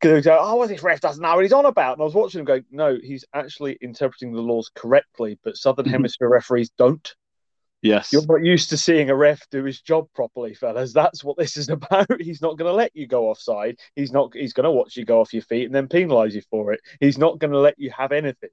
[0.00, 2.02] because they were going, "Oh, well, this ref doesn't know what he's on about." And
[2.02, 5.90] I was watching him going, "No, he's actually interpreting the laws correctly, but Southern Mhm.
[5.90, 7.14] Hemisphere referees don't.
[7.82, 10.92] Yes, You're not used to seeing a ref do his job properly, fellas.
[10.92, 12.06] That's what this is about.
[12.20, 13.78] He's not going to let you go offside.
[13.94, 14.34] He's not.
[14.34, 16.80] He's going to watch you go off your feet and then penalise you for it.
[17.00, 18.50] He's not going to let you have anything.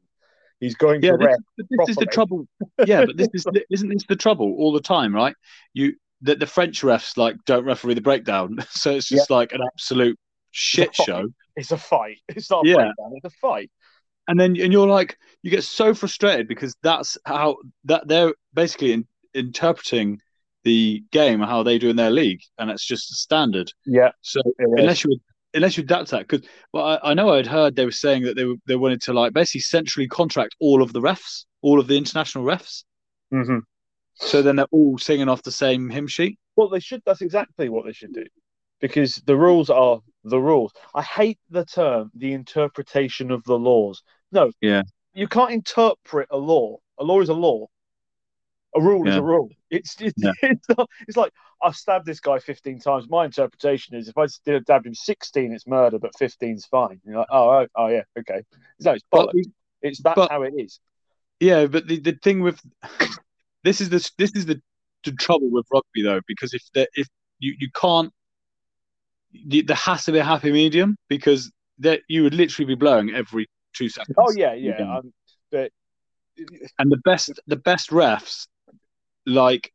[0.59, 1.12] He's going yeah.
[1.12, 2.47] to This, ref." this is the trouble.
[2.86, 5.36] Yeah, but this is isn't this the trouble all the time, right?
[5.73, 9.59] You that the French refs like don't referee the breakdown, so it's just like an
[9.62, 10.17] absolute
[10.51, 11.05] shit fight.
[11.05, 11.27] show.
[11.55, 12.17] It's a fight.
[12.29, 12.75] It's not a Yeah.
[12.75, 13.12] breakdown.
[13.15, 13.69] It's a fight.
[14.29, 18.93] and then and you're like you get so frustrated because that's how that they're basically
[18.93, 20.19] in, interpreting
[20.63, 24.12] the game how they do in their league and it's just standard Yeah.
[24.22, 25.17] so unless you
[25.54, 28.36] unless you adapt that because well I, I know i'd heard they were saying that
[28.36, 31.88] they were, they wanted to like basically centrally contract all of the refs all of
[31.88, 32.84] the international refs
[33.34, 33.62] Mhm.
[34.15, 37.02] so then they're all singing off the same hymn sheet Well, they should.
[37.06, 38.26] That's exactly what they should do,
[38.80, 40.72] because the rules are the rules.
[40.93, 44.04] I hate the term the interpretation of the laws.
[44.32, 44.52] No.
[44.62, 44.84] Yeah.
[45.15, 46.78] You can't interpret a law.
[47.00, 47.65] A law is a law.
[48.75, 49.49] A rule is a rule.
[49.69, 50.31] It's it's, Yeah.
[50.41, 51.31] it's, not, it's like
[51.62, 53.07] I've stabbed this guy fifteen times.
[53.09, 56.99] My interpretation is if I stabbed him sixteen, it's murder, but 15's fine.
[57.05, 58.43] You're like, oh, oh, oh yeah, okay.
[58.79, 59.51] No, it's but bollocks.
[59.81, 60.79] It's that's but- how it is.
[61.39, 62.62] Yeah, but the, the thing with
[63.63, 64.62] this is the this is the,
[65.03, 67.07] the trouble with rugby though, because if if
[67.39, 68.13] you, you can't,
[69.31, 73.13] you, there has to be a happy medium because that you would literally be blowing
[73.13, 74.15] every two seconds.
[74.17, 74.77] Oh yeah, yeah.
[74.79, 74.97] Yeah.
[74.97, 75.13] Um,
[75.51, 75.71] but
[76.79, 78.47] and the best the best refs
[79.25, 79.71] like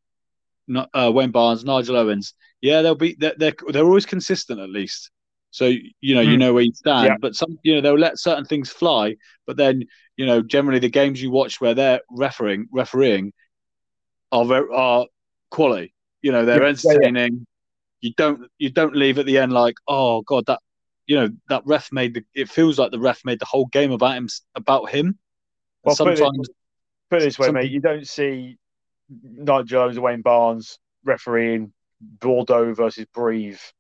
[0.95, 5.11] uh, Wayne Barnes, Nigel Owens, yeah, they'll be they're they're, they're always consistent at least.
[5.51, 5.67] So
[6.01, 6.41] you know you Hmm.
[6.41, 7.17] know where you stand, Yeah.
[7.21, 9.85] but some you know they'll let certain things fly, but then
[10.17, 13.33] you know generally the games you watch where they're refereeing refereeing
[14.33, 15.07] are are
[15.51, 15.95] quality.
[16.23, 16.97] You know they're Yeah, yeah, yeah.
[17.09, 17.47] entertaining.
[18.01, 20.61] You don't you don't leave at the end like oh god that
[21.07, 23.93] you know that ref made the it feels like the ref made the whole game
[23.93, 25.19] about him about him.
[25.83, 26.49] Well, put it- sometimes
[27.11, 27.71] Put it this way, Some- mate.
[27.71, 28.59] You don't see
[29.09, 33.73] Nigel Jones and Wayne Barnes refereeing Bordeaux versus Brive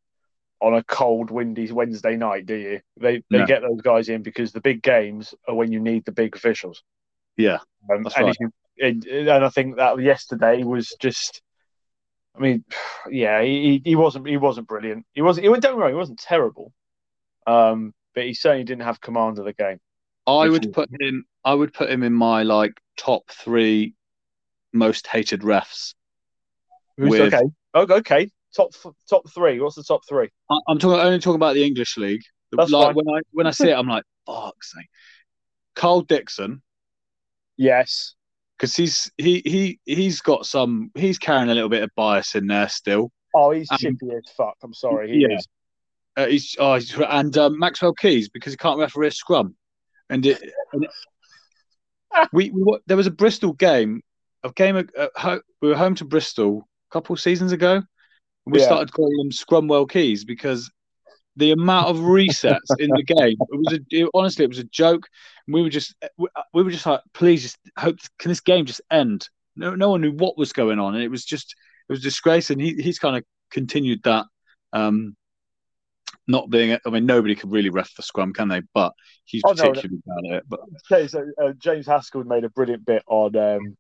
[0.61, 2.81] on a cold, windy Wednesday night, do you?
[2.97, 3.47] They they No.
[3.47, 6.83] get those guys in because the big games are when you need the big officials.
[7.37, 7.59] yeah
[7.91, 8.37] Um, That's and, right.
[8.81, 11.43] and, I think that yesterday was just.
[12.37, 12.64] I mean,
[13.11, 15.07] yeah, he, he wasn't he wasn't brilliant.
[15.12, 15.47] He wasn't.
[15.47, 16.73] He, don't wrong, he wasn't terrible,
[17.47, 19.81] um, but he certainly didn't have command of the game.
[20.27, 21.25] I would put him.
[21.45, 23.95] I would put him in my like top three
[24.72, 25.94] most hated refs.
[26.96, 28.31] Who's- With- okay, okay, okay.
[28.57, 28.70] Top
[29.09, 29.61] top three.
[29.61, 30.31] What's the top three?
[30.50, 32.22] I, I'm talking only talking about the English league.
[32.52, 32.94] That's like fine.
[32.94, 34.88] when I when I see it, I'm like, fuck's sake.
[35.76, 36.62] Karl Dickson,
[37.59, 38.14] Yes.
[38.57, 40.90] because he's he he he's got some.
[40.94, 43.12] He's carrying a little bit of bias in there still.
[43.35, 44.57] Oh, he's Um, chippy as fuck.
[44.62, 45.12] I'm sorry.
[45.12, 45.37] He yeah.
[45.37, 45.46] is.
[46.16, 49.54] Uh, he's, oh, he's and um, Maxwell Keys because he can't referee a scrum,
[50.11, 50.90] and, it, and it-
[52.33, 54.02] we, we there was a Bristol game,
[54.44, 57.74] a game at, at ho- we were home to Bristol a couple of seasons ago.
[57.77, 57.85] And
[58.46, 58.66] we Yeah.
[58.66, 60.70] started calling them Scrumwell Keys because
[61.37, 64.64] the amount of resets in the game it was a, it- honestly it was a
[64.64, 65.07] joke.
[65.46, 68.81] We were just we, we were just like, please, just hope can this game just
[68.90, 69.29] end?
[69.57, 71.55] No, no one knew what was going on, and it was just
[71.88, 72.51] it was disgrace.
[72.51, 74.27] And he he's kind of continued that.
[74.72, 75.16] Um,
[76.27, 78.61] not being, I mean, nobody could really ref the scrum, can they?
[78.74, 78.92] But
[79.24, 79.68] he's Oh, no, no.
[79.72, 80.44] particularly bad at it.
[80.48, 83.77] But Okay, so uh, James Haskell made a brilliant bit on um,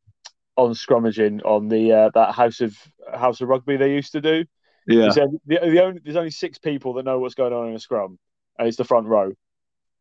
[0.58, 2.76] on scrummaging on the uh, that House of
[3.14, 4.44] House of Rugby they used to do.
[4.86, 7.76] yeah, said the, the only there's only six people that know what's going on in
[7.76, 8.18] a scrum,
[8.58, 9.32] and it's the front row.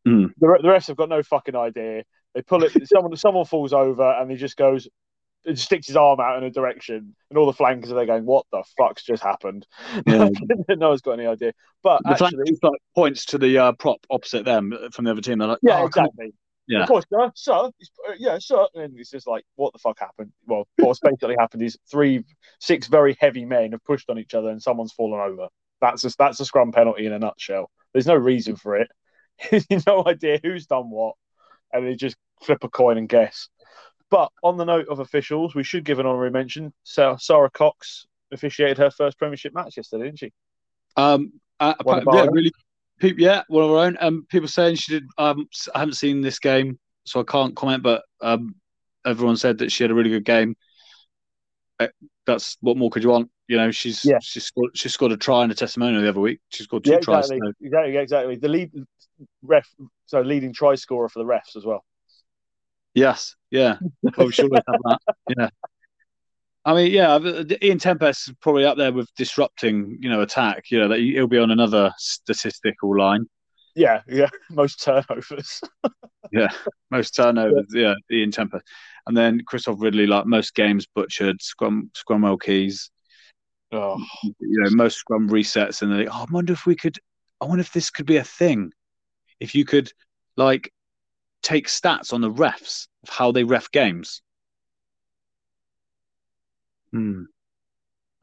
[0.08, 0.32] Mm.
[0.40, 2.04] The, the refs have got no fucking idea.
[2.34, 2.72] They pull it.
[2.88, 4.90] someone someone falls over, and he just goes.
[5.46, 8.26] Just sticks his arm out in a direction, and all the flankers are there going,
[8.26, 9.66] "What the fuck's just happened?"
[10.06, 10.28] Yeah.
[10.70, 11.54] no one's got any idea.
[11.84, 15.22] But the actually, just like points to the uh, prop opposite them from the other
[15.22, 15.38] team.
[15.38, 16.34] They're like, yeah, oh, exactly.
[16.68, 16.82] Yeah.
[16.82, 18.68] Of course, sir, sir, uh, yeah, sir.
[18.76, 20.34] And it's just like, what the fuck happened?
[20.46, 22.26] Well, what's basically happened is three,
[22.60, 25.48] six very heavy men have pushed on each other, and someone's fallen over.
[25.80, 27.70] That's a, that's a scrum penalty in a nutshell.
[27.94, 28.90] There's no reason for it.
[29.88, 31.16] no idea who's done what,
[31.72, 33.48] and they just flip a coin and guess.
[34.10, 36.74] But on the note of officials, we should give an honorary mention.
[36.84, 40.32] Sara, Sara Cox officiated her first Premiership match yesterday, didn't she?
[40.96, 42.52] Um, uh, yeah, really,
[43.00, 43.98] people, yeah, one of our own.
[44.00, 45.04] Um, people saying she did.
[45.18, 47.84] Um, I haven't seen this game, so I can't comment.
[47.84, 48.56] But um,
[49.06, 50.56] everyone said that she had a really good game.
[51.80, 51.88] Uh,
[52.26, 53.30] that's what more could you want?
[53.48, 54.18] You know, she's Yeah.
[54.22, 56.40] she's scored, she scored a try and a testimonial the other week.
[56.50, 57.30] She scored two Yeah, tries.
[57.30, 58.36] exactly, so- exactly, exactly.
[58.36, 58.72] The lead
[59.42, 59.68] ref,
[60.06, 61.86] so leading try scorer for the refs as well.
[62.94, 63.78] Yes, yeah.
[64.18, 65.00] Well, we should have that.
[65.38, 65.50] Yeah.
[66.68, 67.18] I mean, yeah,
[67.64, 70.66] Ian Tempest is probably up there with disrupting, you know, attack.
[70.70, 73.26] You know, that he'll be on another statistical line.
[73.74, 75.62] Yeah, yeah, most turnovers.
[76.34, 76.50] Yeah,
[76.92, 77.68] most turnovers.
[77.74, 78.66] Yeah, Ian Tempest,
[79.08, 82.92] and then Christophe Ridley, like most games butchered, scrum scrumwell keys.
[83.72, 86.08] Oh, You know, most scrum resets, and they.
[86.08, 87.00] Oh, I wonder if we could.
[87.40, 88.74] I wonder if this could be a thing.
[89.40, 89.90] If you could,
[90.36, 90.74] like,
[91.44, 94.22] take stats on the refs of how they ref games.
[96.94, 97.24] Hmm.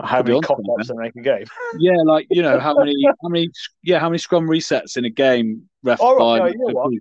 [0.00, 1.44] how many ups they make a game?
[1.79, 3.50] Yeah, like you know how many, how many,
[3.83, 6.38] yeah, how many scrum resets in a game ref All by.
[6.38, 6.92] right, yeah, you know what?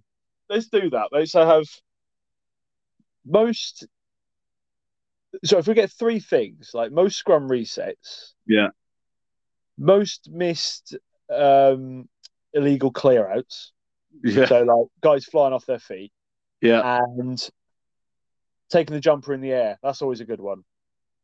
[0.49, 1.09] Let's do that.
[1.11, 1.65] Let's have
[3.25, 3.87] most.
[5.43, 8.69] So if we get three things, like most scrum resets, Yeah.
[9.77, 10.95] most missed
[11.29, 12.07] um,
[12.53, 13.71] illegal clearouts,
[14.23, 16.11] Yeah, so like guys flying off their feet,
[16.61, 17.49] yeah, and
[18.69, 19.77] taking the jumper in the air.
[19.83, 20.63] That's always a good one.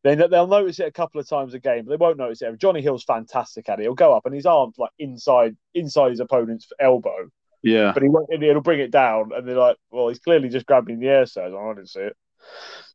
[0.03, 2.57] Then they'll notice it a couple of times a game, but they won't notice it.
[2.59, 3.83] Jonny Hill's fantastic at it.
[3.83, 7.29] He'll go up and his arms like inside inside his opponent's elbow,
[7.63, 7.91] yeah.
[7.93, 8.31] but he won't.
[8.31, 11.41] It'll bring it down, and they're like, "Well, he's clearly just grabbing the air." So
[11.43, 12.17] I didn't see it.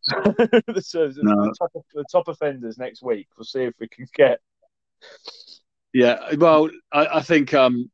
[0.85, 1.45] so the, No.
[1.45, 3.29] the, top, the top offenders next week.
[3.37, 4.41] We'll see if we can get.
[5.93, 7.91] Yeah, well, I, I think um,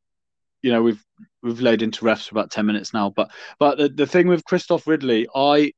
[0.61, 1.03] you know, we've
[1.43, 4.45] we've laid into refs for about ten minutes now, but but the, the thing with
[4.45, 5.73] Christophe Ridley, I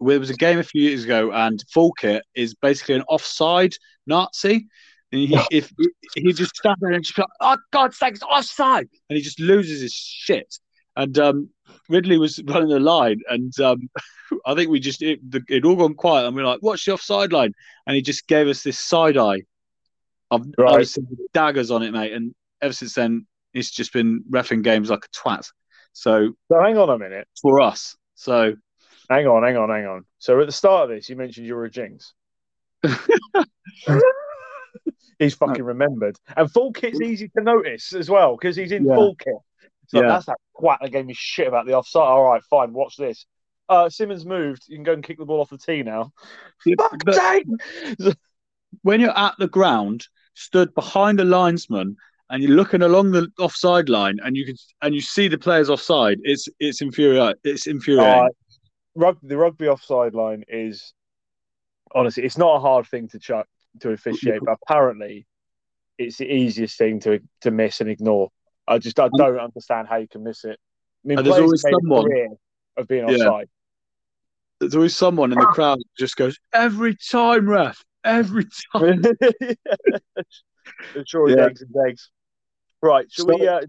[0.00, 3.74] there was a game a few years ago, and Fulkit is basically an offside
[4.06, 4.66] Nazi.
[5.10, 5.72] And he, if
[6.14, 9.40] he just stand there and just like, oh God's sake, it's offside, and he just
[9.40, 10.58] loses his shit.
[10.96, 11.50] And um,
[11.88, 13.88] Ridley was running the line, and um,
[14.46, 16.92] I think we just it it all gone quiet, and we are like, "What's the
[16.92, 17.52] offside line?"
[17.86, 19.42] And he just gave us this side eye.
[20.30, 20.86] I've, Right.
[21.32, 25.08] Daggers on it, mate, and ever since then, it's just been refing games like a
[25.08, 25.48] twat.
[25.94, 27.26] So So hang on a minute.
[27.40, 28.54] for us, so
[29.08, 30.04] Hang on, hang on, hang on.
[30.18, 32.12] So at the start of this, you mentioned you were a jinx.
[35.18, 36.16] he's fucking remembered.
[36.36, 38.94] And full kit's easy to notice as well because he's in Yeah.
[38.94, 39.34] full kit.
[39.88, 40.08] So Yeah.
[40.08, 42.02] that's that twat that gave me shit about the offside.
[42.02, 42.72] All right, fine.
[42.72, 43.26] Watch this.
[43.68, 44.64] Uh, Simmonds moved.
[44.68, 46.12] You can go and kick the ball off the tee now.
[46.78, 47.42] Fuck but
[48.82, 51.96] when you're at the ground, stood behind the linesman,
[52.30, 55.68] and you're looking along the offside line, and you can and you see the players
[55.70, 57.34] offside, it's it's infuriating.
[57.44, 58.24] It's infuriating.
[58.24, 58.28] Uh,
[58.98, 60.92] rugby, the rugby offside line is
[61.94, 63.46] honestly, it's not a hard thing to chuck
[63.80, 65.26] to officiate, but apparently,
[65.98, 68.30] it's the easiest thing to to miss and ignore.
[68.66, 70.58] I just I don't understand how you can miss it.
[71.04, 72.36] I mean, And there's always someone-
[72.76, 73.14] of being Yeah.
[73.16, 73.48] offside.
[74.60, 79.02] There's always someone in the crowd just goes every time, ref, every time.
[80.94, 81.46] It's always Yeah.
[81.46, 82.10] eggs and eggs.
[82.82, 83.46] Right, should So- we?
[83.48, 83.62] Uh,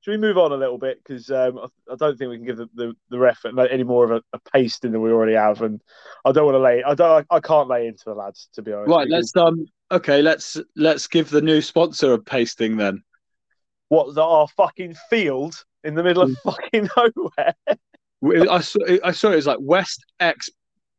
[0.00, 2.46] should we move on a little bit because um, I, I don't think we can
[2.46, 5.60] give the, the, the ref any more of a, a pasting than we already have,
[5.62, 5.80] and
[6.24, 6.82] I don't want to lay.
[6.82, 7.26] I don't.
[7.30, 8.90] I, can't lay into the lads to be honest.
[8.90, 9.66] Right, let's um.
[9.90, 13.02] Okay, let's let's give the new sponsor a pasting then.
[13.88, 16.36] What's our fucking field in the middle of Mm.
[16.44, 18.50] fucking nowhere?
[18.50, 20.48] I saw I saw it was like West X.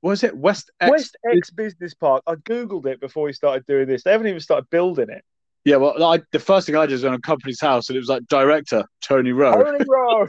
[0.02, 0.92] What was it West X?
[0.92, 2.24] West X Business Park.
[2.28, 4.04] I googled it before we started doing this.
[4.04, 5.24] They haven't even started building it.
[5.64, 8.00] Yeah, well, I, the first thing I did was on a Companies House, and it
[8.00, 9.64] was like director Tony Rowe.
[9.64, 10.28] Tony Rowe.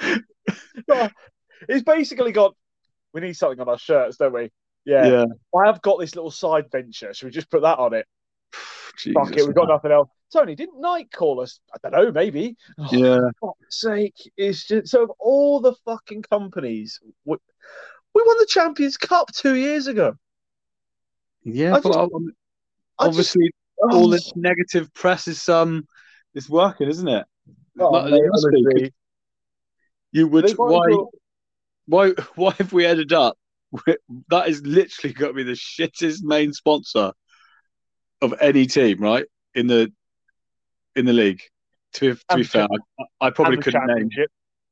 [0.90, 1.08] Oh,
[1.68, 2.54] it's basically got.
[3.12, 4.50] We need something on our shirts, don't we?
[4.86, 5.06] Yeah.
[5.06, 5.24] Yeah,
[5.54, 7.12] I have got this little side venture.
[7.12, 8.06] Should we just put that on it?
[9.12, 9.74] Fuck it, we've got man.
[9.76, 10.08] nothing else.
[10.32, 11.60] Tony, didn't Nike call us?
[11.74, 12.56] I don't know, maybe.
[12.78, 14.14] Oh, Yeah, For sake.
[14.36, 17.36] It's just so of all the fucking companies, we,
[18.14, 20.14] we won the Champions Cup two years ago.
[21.44, 23.50] yeah, I just- I obviously
[23.82, 25.86] all this negative press is um
[26.34, 27.26] is working, isn't it?
[27.78, 28.94] Oh, mate, it must be, 'cause honestly.
[30.12, 30.96] You would They might as
[31.86, 33.36] why why why have we ended up?
[34.30, 37.12] That is literally got to be the shittest main sponsor
[38.20, 39.26] of any team, right?
[39.54, 39.92] In the
[40.96, 41.42] in the league.
[41.94, 42.66] To be, to be fair,
[43.20, 44.10] I, I probably couldn't name.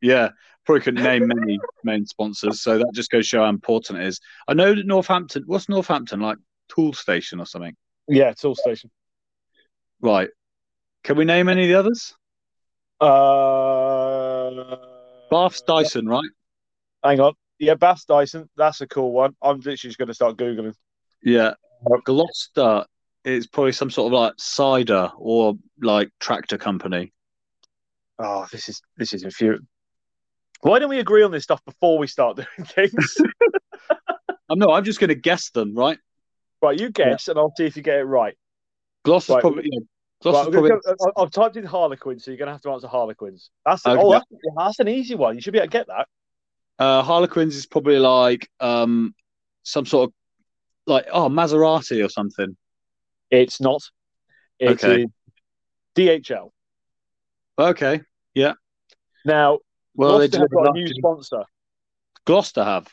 [0.03, 0.31] Yeah,
[0.65, 2.61] probably couldn't name many main sponsors.
[2.61, 4.21] So that just goes to show how important it is.
[4.47, 5.45] I know that Northampton.
[5.47, 6.39] What's Northampton like?
[6.69, 7.77] Tool station or something?
[8.09, 8.91] Yeah, Tool Station.
[10.01, 10.29] Right.
[11.05, 12.15] Can we name any of the others?
[13.01, 14.77] Uh,
[15.31, 16.29] Bath's Dyson, right?
[17.05, 17.35] hang on.
[17.59, 18.49] Yeah, Bath's Dyson.
[18.57, 19.35] That's a cool one.
[19.41, 20.75] I'm literally just going to start Googling.
[21.23, 21.55] Yeah.
[22.05, 22.85] Gloucester
[23.25, 27.13] is probably some sort of like cider or like tractor company.
[28.19, 29.67] Oh, this is this is infuriating.
[30.63, 33.17] Why don't we agree on this stuff before we start doing things?
[34.49, 35.99] I'm no, I'm just going to guess them, right?
[36.63, 38.35] Right, you guess, and I'll see if you get it right.
[39.05, 39.69] Gloucester's Right, probably.
[39.71, 39.79] Yeah,
[40.25, 40.71] Right, probably.
[40.71, 40.81] go-
[41.17, 43.51] I- I've typed in Harlequins, so you're going to have to answer Harlequins.
[43.65, 44.01] That's Okay.
[44.03, 44.25] oh, that's,
[44.57, 45.35] that's an easy one.
[45.37, 46.09] You should be able to get that.
[46.79, 49.15] Uh, Harlequins is probably like um
[49.63, 50.15] some sort of
[50.87, 52.57] like oh Maserati or something.
[53.31, 53.83] It's not.
[54.59, 55.07] It's Okay.
[55.95, 56.51] DHL.
[57.59, 58.01] Okay.
[58.35, 58.55] Yeah.
[59.25, 59.61] Now,
[59.95, 61.45] Well, they Gloucester have got a new sponsor.
[62.27, 62.89] Gloucester have.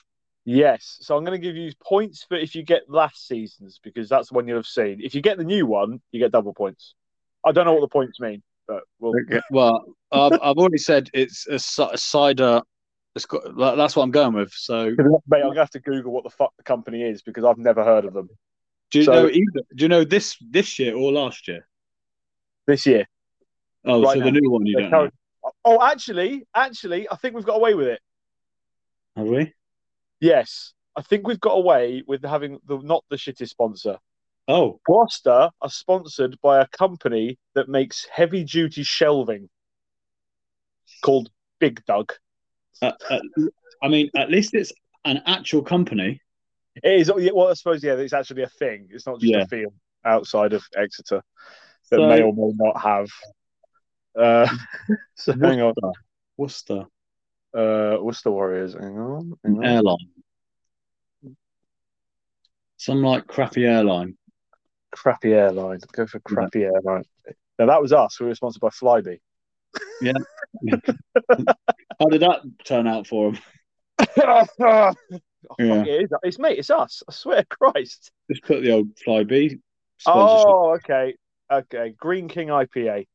[0.46, 4.10] Yes, so I'm going to give you points for if you get last season's because
[4.10, 5.00] that's the one you'll have seen.
[5.02, 6.96] If you get the new one, you get double points.
[7.46, 9.14] I don't know what the points mean, but we'll.
[9.52, 12.62] Well, I've, I've already said it's a, a cider.
[13.16, 13.44] It's got,
[13.78, 14.52] that's what I'm going with.
[14.54, 14.98] So, Mate,
[15.38, 17.84] I'm going to have to Google what the fuck the company is because I've never
[17.84, 18.30] heard of them
[18.94, 19.62] do you So- know either?
[19.76, 21.68] Do you know this this year or last year?
[22.68, 23.06] this year.
[23.84, 24.26] Oh, Right so now.
[24.26, 25.14] the new one you They're don't know, current-
[25.66, 28.00] Oh, actually, actually, I think we've got away with it.
[29.18, 29.52] have we?
[30.24, 33.98] Yes, I think we've got away with having the not the shittest sponsor.
[34.48, 39.50] Oh, Gloucester are sponsored by a company that makes heavy duty shelving
[41.04, 41.30] called
[41.62, 42.12] BigDug.
[42.82, 43.20] uh, uh,
[43.82, 44.72] I mean, at least it's
[45.04, 46.22] an actual company.
[46.82, 48.88] It is well, I suppose yeah, it's actually a thing.
[48.92, 49.42] It's not just Yeah.
[49.42, 49.74] a field
[50.06, 51.22] outside of Exeter
[51.92, 53.10] that So- may or may not have.
[54.18, 54.48] Uh,
[55.16, 55.74] so hang on,
[56.38, 56.86] Worcester
[57.54, 58.74] uh, the Warriors?
[58.74, 59.66] Hang on, hang on.
[59.66, 59.98] airline.
[62.84, 64.18] Some like crappy airline.
[64.92, 65.80] crappy airline.
[65.94, 67.06] Go for crappy airline.
[67.58, 68.20] Now that was us.
[68.20, 69.22] We were sponsored by Flybe.
[70.02, 70.12] Yeah.
[71.30, 73.42] How did that turn out for them?
[74.60, 74.92] oh,
[75.60, 75.84] Yeah.
[75.86, 76.12] it.
[76.24, 76.60] It's mate.
[76.60, 77.02] It's us.
[77.08, 78.12] I swear to Christ.
[78.30, 79.62] Just put the old Flybe.
[80.06, 81.16] Oh, okay,
[81.50, 81.96] okay.
[81.98, 83.08] Greene King IPA.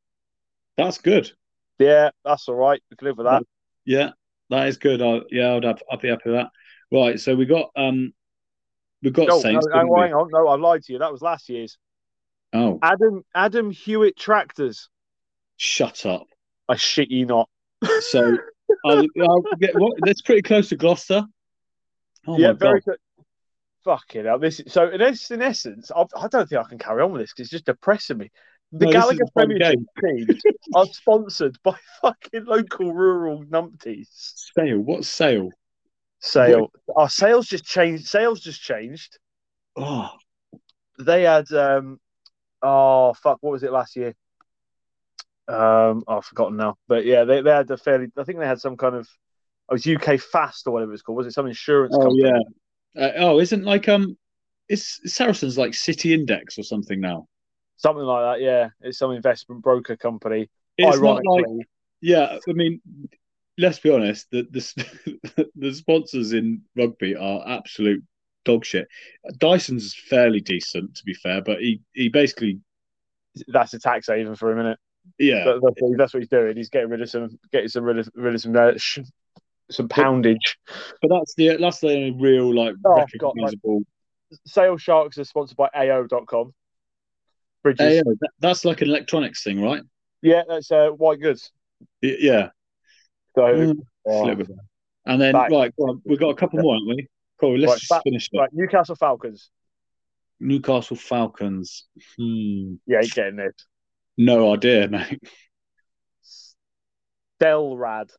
[0.79, 1.31] That's good.
[1.79, 2.81] Yeah, that's all right.
[2.91, 3.43] We can live with that.
[3.85, 4.13] Yeah,
[4.49, 5.03] that is good.
[5.03, 6.51] I, yeah, I'd have, I'd be happy with that.
[6.91, 8.15] Right, so we got um,
[9.03, 9.67] we got No, no, Saints.
[9.67, 10.29] no, didn't hang on.
[10.33, 10.99] No, I lied to you.
[10.99, 11.79] That was last year's.
[12.53, 14.89] Oh, Adam Adam Hewitt Tractors.
[15.57, 16.27] shut up.
[16.69, 17.49] I shit you not.
[18.01, 18.37] So
[18.85, 19.95] I'll, I'll get what?
[20.05, 21.25] That's pretty close to Gloucester.
[22.27, 22.85] Oh yeah, my very god!
[22.85, 23.25] good.
[23.85, 24.39] Fucking hell.
[24.39, 27.23] This is, so in, in essence, I, I don't think I can carry on with
[27.23, 28.31] this because it's just depressing me.
[28.73, 30.43] The No, Gallagher Premiership teams
[30.75, 34.09] are sponsored by fucking local rural numpties.
[34.11, 34.79] Sale.
[34.81, 35.51] What's sale?
[36.21, 36.71] Sale.
[36.97, 38.07] Our sales just changed.
[38.07, 39.19] Sales just changed.
[39.77, 40.11] Oh,
[40.99, 42.01] They had um
[42.63, 44.15] oh fuck, what was it last year?
[45.47, 46.77] Um oh, I've forgotten now.
[46.89, 49.09] But yeah, they, they had a fairly I think they had some kind of
[49.71, 51.19] it was UKFast or whatever it's called.
[51.19, 52.23] Was it some insurance oh company?
[52.25, 52.41] yeah.
[53.05, 54.17] Uh, oh, isn't like um,
[54.69, 57.29] is Saracens like City Index or something now?
[57.77, 58.71] Something like that, yeah.
[58.81, 60.51] It's some investment broker company.
[60.79, 61.59] It's not Ironically.
[61.59, 61.67] like
[62.01, 62.39] yeah.
[62.49, 62.81] I mean,
[63.59, 64.27] let's be honest.
[64.31, 68.03] The the the sponsors in rugby are absolute
[68.45, 68.89] dog shit.
[69.37, 72.61] Dyson's fairly decent, to be fair, but he he basically
[73.49, 74.79] that's a tax haven for a minute.
[75.19, 75.45] yeah.
[75.45, 76.57] That- that's, what, that's what he's doing.
[76.57, 78.99] He's getting rid of some, getting some rid of, rid of some, uh, sh-
[79.71, 80.57] some poundage.
[81.01, 83.83] But that's the that's the only real like Oh, God, like- recognizable.
[84.47, 86.53] Sale Sharks are sponsored by AO.com.
[87.63, 88.03] Bridges.
[88.03, 89.83] That- that's like an electronics thing, right?
[90.23, 91.53] Yeah, that's uh, white goods.
[92.03, 92.49] Yeah.
[93.39, 94.59] So, Mm, flip with that.
[95.07, 95.51] And then Back.
[95.53, 97.09] right, well, we've got a couple more, haven't we?
[97.41, 97.57] Cool.
[97.57, 98.37] Let's Right, just back- finish it.
[98.39, 99.51] right, Newcastle Falcons.
[100.41, 101.87] Newcastle Falcons.
[102.17, 102.75] Hmm.
[102.87, 103.55] Yeah, ain't getting this.
[104.17, 105.21] No idea, mate.
[107.41, 108.11] Stelrad.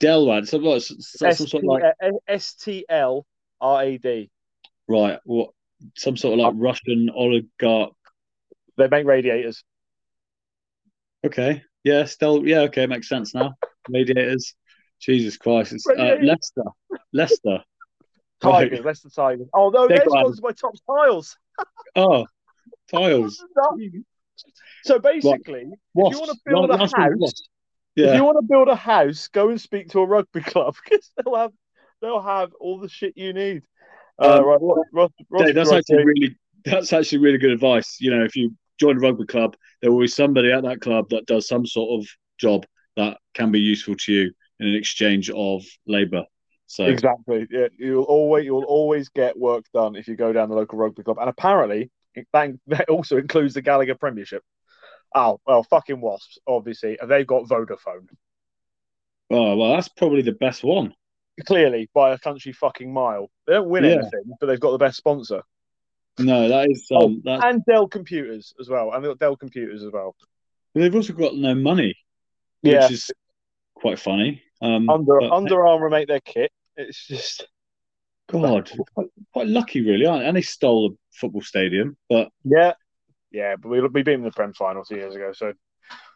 [0.00, 0.48] Stelrad.
[0.48, 0.82] So what?
[0.82, 1.82] Some sort of like
[2.26, 3.24] S T L
[3.60, 4.30] R A D.
[4.88, 5.20] right.
[5.24, 5.50] What?
[5.96, 7.92] Some sort of like Russian oligarch.
[8.76, 9.62] They make radiators.
[11.24, 11.62] Okay.
[11.84, 12.04] Yeah.
[12.04, 12.46] Still.
[12.46, 12.60] Yeah.
[12.60, 12.86] Okay.
[12.86, 13.54] Makes sense now.
[13.88, 14.54] Radiators.
[15.00, 15.72] Jesus Christ.
[15.72, 16.16] It's uh.
[16.22, 16.64] Leicester.
[17.12, 17.62] Leicester.
[18.40, 18.84] Tigers.
[18.84, 19.48] Leicester Tigers.
[19.52, 21.36] Oh no, they're sponsored by Topps Tiles.
[21.96, 22.26] Oh,
[22.88, 23.42] tiles.
[24.84, 27.48] So basically, if you want to build a house, wasps.
[27.96, 31.10] if you want to build a house, go and speak to a rugby club because
[31.16, 31.52] they'll have
[32.00, 33.62] they'll have all the shit you need.
[34.20, 37.50] Uh, Um, right, Ross, Ross, Ross Dave, that's Ross- actually really that's actually really good
[37.50, 37.96] advice.
[38.00, 41.10] You know, if you join a rugby club, there will be somebody at that club
[41.10, 42.08] that does some sort of
[42.38, 42.66] job
[42.96, 46.24] that can be useful to you in an exchange of labour.
[46.66, 47.46] So Exactly.
[47.50, 51.02] Yeah, you'll always you'll always get work done if you go down the local rugby
[51.02, 51.90] club, and apparently
[52.32, 54.42] that, that also includes the Gallagher Premiership.
[55.14, 58.08] Oh well, fucking wasps, obviously, and they've got Vodafone
[59.30, 60.94] oh well, that's probably the best one.
[61.46, 63.30] clearly by a country fucking mile.
[63.46, 63.90] They don't win Yeah.
[63.92, 65.42] anything, but they've got the best sponsor,
[66.18, 69.36] No, that is Oh, um, that and Dell Computers as well, and they've got Dell
[69.36, 70.14] Computers as well.
[70.74, 71.94] they've also got no money.
[72.62, 72.82] Yeah.
[72.84, 73.10] which is
[73.74, 74.42] quite funny.
[74.60, 76.50] Um, Under but- Under Armour make their kit.
[76.76, 77.46] It's just
[78.28, 80.28] God, quite, quite lucky, really, aren't they?
[80.28, 82.72] And they stole a football stadium, but yeah,
[83.30, 83.54] yeah.
[83.56, 85.52] But we we beat them in the Prem final two years ago, so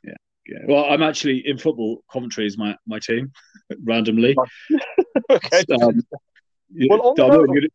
[0.04, 0.14] yeah.
[0.46, 0.58] Yeah.
[0.66, 2.02] Well, I'm actually in football.
[2.12, 3.30] Coventry is my my team,
[3.84, 4.34] randomly.
[5.30, 5.62] okay.
[5.80, 6.02] Um,
[6.88, 7.72] Well, on the note-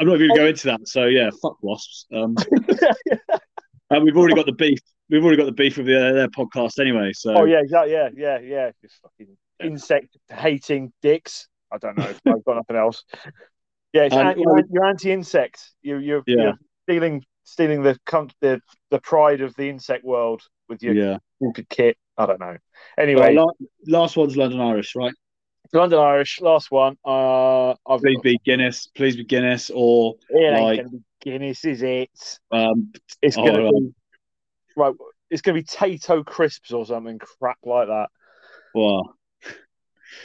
[0.00, 0.88] I'm not even going to go into that.
[0.88, 2.06] So yeah, fuck wasps.
[2.14, 2.36] Um,
[3.90, 4.78] and we've already got the beef.
[5.08, 7.12] We've already got the beef with their, their podcast anyway.
[7.14, 7.92] So oh yeah, exactly.
[7.92, 8.70] Yeah, yeah, yeah.
[8.82, 11.48] Just fucking insect hating dicks.
[11.72, 12.12] I don't know.
[12.26, 13.04] I've got nothing else.
[13.92, 15.70] Yeah, it's And- an- you're, you're anti-insect.
[15.82, 16.36] You, you're, Yeah.
[16.36, 17.96] you're stealing stealing the
[18.40, 21.18] the the pride of the insect world with your yeah.
[21.70, 21.96] kit.
[22.18, 22.56] I don't know.
[22.98, 23.46] Anyway, la-
[23.86, 25.14] last one's London Irish, right?
[25.76, 26.96] London Irish, last one.
[27.04, 28.88] Uh, I've Please be Guinness.
[28.94, 32.38] Please be Guinness or It like- gonna be Guinness, is it?
[32.50, 33.72] um, It's Oh, gonna right.
[33.72, 33.94] be
[34.76, 34.94] right.
[35.30, 38.08] It's gonna be Tayto crisps or something crap like that.
[38.74, 39.14] well,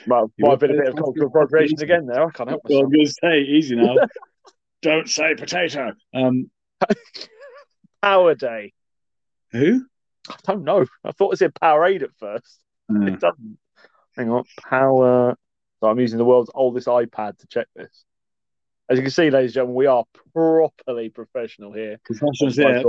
[0.07, 2.21] Well, You might have been a bit of cultural appropriations again there.
[2.27, 2.93] I can't help well, I'm myself.
[2.93, 3.95] going to say easy now.
[4.81, 5.93] Don't say potato.
[6.13, 6.49] Um,
[8.03, 8.73] Powerday.
[9.51, 9.85] who?
[10.29, 10.85] I don't know.
[11.03, 12.59] I thought it said Powerade at first.
[12.89, 13.57] Uh, It doesn't.
[14.17, 14.43] Hang on.
[14.57, 15.37] Power.
[15.79, 18.03] So I'm using the world's oldest iPad to check this.
[18.89, 20.03] As you can see, ladies and gentlemen, we are
[20.33, 21.97] properly professional here.
[22.03, 22.83] professionals there.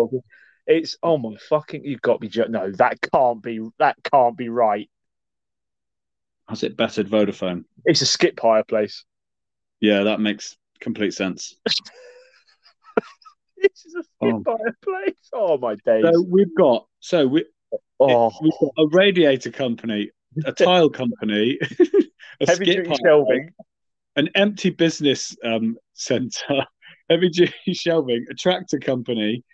[0.67, 1.85] It's oh my fucking!
[1.85, 2.29] You've got me.
[2.29, 3.61] jo- No, that can't be.
[3.79, 4.89] That can't be right.
[6.49, 7.65] Has it bettered Vodafone?
[7.85, 9.05] It's a skip hire place.
[9.81, 11.57] Yeah, that makes complete sense.
[13.57, 14.43] This is a skip Oh.
[14.45, 15.15] hire place.
[15.33, 16.05] Oh my days.
[16.05, 17.45] So we've got so we
[18.01, 20.11] oh, we've got a radiator company,
[20.45, 21.59] a tile company,
[22.41, 23.51] a heavy skip duty shelving.
[24.17, 26.65] an empty business um, center,
[27.11, 29.45] heavy duty shelving, a tractor company.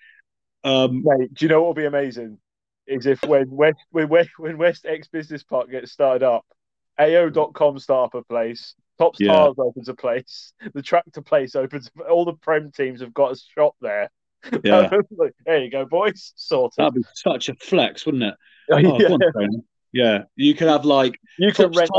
[0.65, 2.39] Um, Mate, do you know what will be amazing?
[2.87, 6.45] Is if when West when West, when West X Business Park gets started up,
[6.99, 9.33] AO.com start up a place, Topps Yeah.
[9.33, 13.41] Tires opens a place, the tractor place opens all the Prem teams have got a
[13.55, 14.11] shop there.
[14.65, 14.89] yeah,
[15.47, 16.33] there you go, boys.
[16.37, 16.75] Sorted.
[16.79, 18.35] that'd be such a flex, wouldn't it?
[18.71, 19.47] Oh, Oh, yeah.
[19.95, 20.19] Go on, Tony.
[20.19, 20.25] yeah.
[20.37, 21.91] You could have like You could rent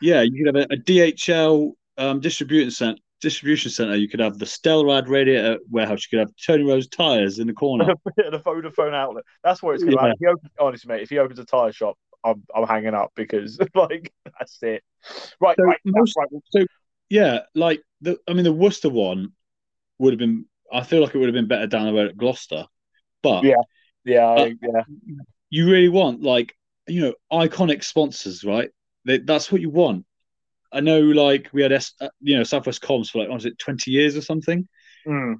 [0.00, 2.98] yeah, you could have a, a DHL um, distribution center.
[3.20, 3.94] Distribution center.
[3.96, 6.06] You could have the Stelrad radiator warehouse.
[6.10, 7.92] You could have Tony Rowe's tires in the corner.
[8.18, 9.24] a Vodafone outlet.
[9.42, 10.08] That's what it's going to Yeah.
[10.08, 10.12] be.
[10.12, 13.12] If he opens, honestly, mate, if he opens a tire shop, I'm, I'm hanging up
[13.16, 14.82] because, like, that's it.
[15.40, 16.14] Right, So right, most-
[16.54, 16.66] right.
[17.08, 19.32] Yeah, like the I mean the Worcester one
[19.98, 20.44] would have been.
[20.72, 22.66] I feel like it would have been better down the road at Gloucester,
[23.22, 23.54] but Yeah.
[24.04, 24.82] Yeah, I- Uh, yeah.
[25.50, 26.54] you really want like
[26.88, 28.70] you know iconic sponsors, right?
[29.04, 30.04] They, that's what you want.
[30.72, 33.46] I know, like we had S, uh, you know Southwest Comms for like what was
[33.46, 34.68] it twenty years or something,
[35.06, 35.36] Mm.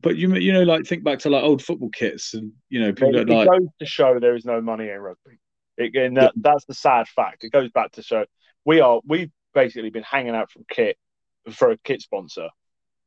[0.00, 2.92] but you you know like think back to like old football kits and you know
[2.92, 5.38] people It, it like goes to show there is no money in rugby.
[5.76, 7.44] It, and that, that's the sad fact.
[7.44, 8.24] It goes back to show
[8.64, 10.96] we are we've basically been hanging out from kit
[11.50, 12.48] for a kit sponsor.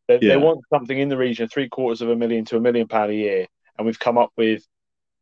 [0.07, 0.35] They, Yeah.
[0.35, 3.11] they want something in the region three quarters of a million to a million pound
[3.11, 3.47] a year,
[3.77, 4.63] and we've come up with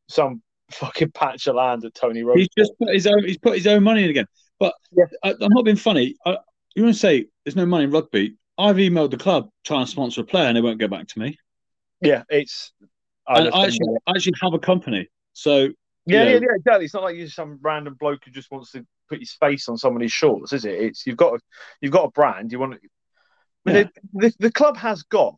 [0.10, 0.42] some
[0.72, 2.40] fucking patch of land at Tony Rowe's.
[2.40, 3.24] He's just put his own.
[3.24, 4.28] He's put his own money in again.
[4.60, 5.06] But Yeah.
[5.24, 6.16] I, I'm not being funny.
[6.26, 6.38] I,
[6.76, 8.36] you want to say there's no money in rugby?
[8.58, 11.20] I've emailed the club trying to sponsor a player, and they won't get back to
[11.20, 11.38] me.
[12.02, 12.72] Yeah, it's.
[13.28, 15.70] I I actually, I actually have a company, so
[16.06, 16.86] yeah, you yeah, yeah, exactly.
[16.86, 19.78] It's not like you're some random bloke who just wants to put his face on
[19.78, 20.76] somebody's shorts, is it?
[20.76, 21.40] It's you've got a,
[21.82, 22.52] you've got a brand.
[22.52, 22.80] You want to.
[23.66, 25.36] I mean, the, the the club has got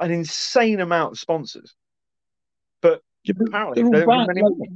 [0.00, 1.74] an insane amount of sponsors.
[3.24, 4.70] Yeah, Apparently, they're all they don't brand- give any like-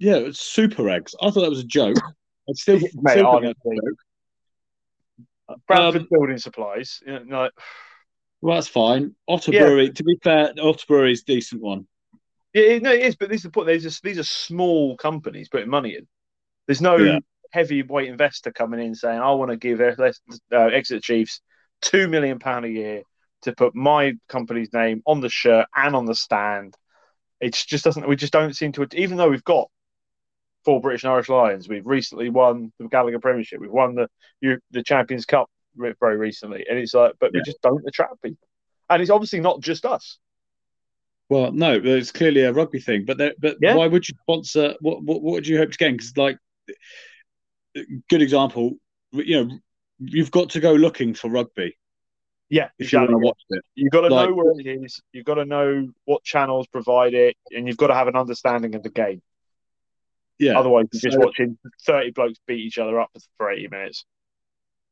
[0.00, 1.14] yeah, it's super eggs.
[1.20, 1.96] I thought that was a joke.
[2.48, 3.54] I still, Mate, still think honestly.
[3.64, 5.60] that's a joke.
[5.66, 7.00] Bradford Um, Building Supplies.
[7.06, 7.52] You know, like,
[8.40, 9.16] Well, that's fine.
[9.26, 9.64] Otter Yeah.
[9.64, 9.90] Brewery.
[9.90, 11.88] To be fair, Otter Brewery's a decent one.
[12.54, 13.16] yeah, no, it is.
[13.16, 13.66] But this is the point.
[13.66, 16.06] There's just, these are small companies putting money in.
[16.68, 17.18] There's no Yeah.
[17.52, 19.96] heavyweight investor coming in saying, "I want to give uh,
[20.52, 21.40] Exeter Chiefs
[21.82, 23.02] two million pound a year
[23.42, 26.76] to put my company's name on the shirt and on the stand."
[27.40, 28.08] It just doesn't.
[28.08, 28.86] We just don't seem to.
[28.94, 29.68] Even though we've got
[30.64, 33.60] four British and Irish Lions, we've recently won the Gallagher Premiership.
[33.60, 34.08] We've won the
[34.70, 38.48] the Champions Cup very recently, and it's like, but we just don't attract people.
[38.90, 40.18] And it's obviously not just us.
[41.28, 43.04] Well, no, it's clearly a rugby thing.
[43.04, 43.76] But there, but Yeah.
[43.76, 44.74] why would you sponsor?
[44.80, 45.96] What what, what would you hope to gain?
[45.96, 46.38] Because like,
[48.08, 48.74] good example.
[49.12, 49.58] You know,
[49.98, 51.76] you've got to go looking for rugby
[52.50, 53.20] Yeah, if you want exactly.
[53.22, 53.64] to watch it.
[53.74, 55.02] You've got to Like- know where it is.
[55.12, 58.74] You've got to know what channels provide it, and you've got to have an understanding
[58.74, 59.20] of the game.
[60.38, 60.58] Yeah.
[60.58, 64.04] Otherwise, you're just watching thirty blokes beat each other up for eighty minutes.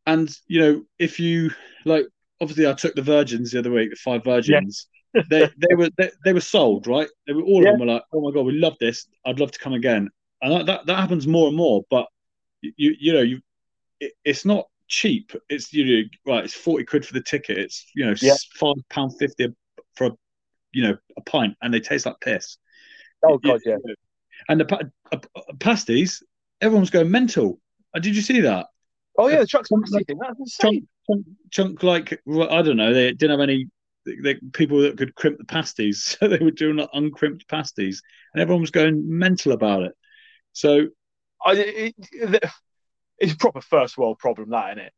[0.07, 1.51] And you know, if you
[1.85, 2.07] like,
[2.41, 4.89] obviously, I took the virgins the other week, the five virgins.
[5.31, 7.09] they they were they, they were sold, right?
[7.27, 7.71] They were all Yeah.
[7.71, 9.07] of them were like, "Oh my god, we love this.
[9.25, 10.11] I'd love to come again."
[10.43, 11.85] and that, that that happens more and more.
[11.91, 12.09] But
[12.61, 13.41] you you know you
[14.01, 15.33] it, it's not cheap.
[15.49, 16.45] It's you know right.
[16.45, 17.59] It's forty quid for the ticket.
[17.59, 18.35] It's you know Yeah.
[18.55, 19.49] five pound fifty
[19.95, 20.11] for a
[20.73, 22.59] you know a pint, and they taste like piss.
[23.25, 23.77] Oh god, yeah.
[24.49, 26.23] And the uh, uh, pasties,
[26.61, 27.59] everyone's going mental.
[27.95, 28.67] Uh, did you see that?
[29.19, 29.81] Oh yeah, the truck's thing.
[30.21, 32.93] That's Chunk, chunk, chunk like I don't know.
[32.93, 33.69] They didn't have any
[34.23, 38.03] they, people that could crimp the pasties, so they were doing like uncrimped pasties,
[38.35, 39.93] and everyone was going mental about it.
[40.53, 40.89] So
[41.45, 41.95] I, it,
[43.19, 44.93] it's a proper first world problem, that isn't it?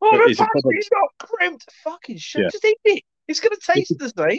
[0.00, 0.60] Oh, But the it's proper-
[0.92, 1.70] not crimped.
[1.84, 2.42] Fucking shit.
[2.42, 2.48] Yeah.
[2.50, 3.02] Just eat it.
[3.26, 4.38] It's going to taste the same.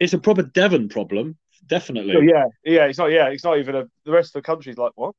[0.00, 1.36] it's a proper Devon problem,
[1.66, 2.14] definitely.
[2.16, 2.84] Oh, yeah, yeah.
[2.86, 3.10] It's not.
[3.10, 3.84] Yeah, it's not even a.
[4.04, 5.14] The rest of the country's like what?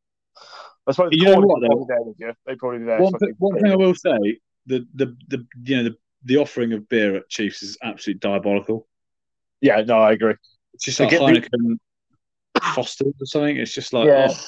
[0.88, 1.68] I suppose the You know what, though?
[1.68, 2.34] probably there you.
[2.46, 3.00] They probably there.
[3.00, 6.88] one, one thing I will say, the the the you know the, the offering of
[6.90, 8.88] beer at Chiefs is absolutely diabolical.
[9.62, 10.36] Yeah, no, I agree.
[10.74, 11.78] It's just like Heineken
[12.74, 13.58] Foster's or something.
[13.58, 14.28] It's just like Yeah.
[14.32, 14.46] oh.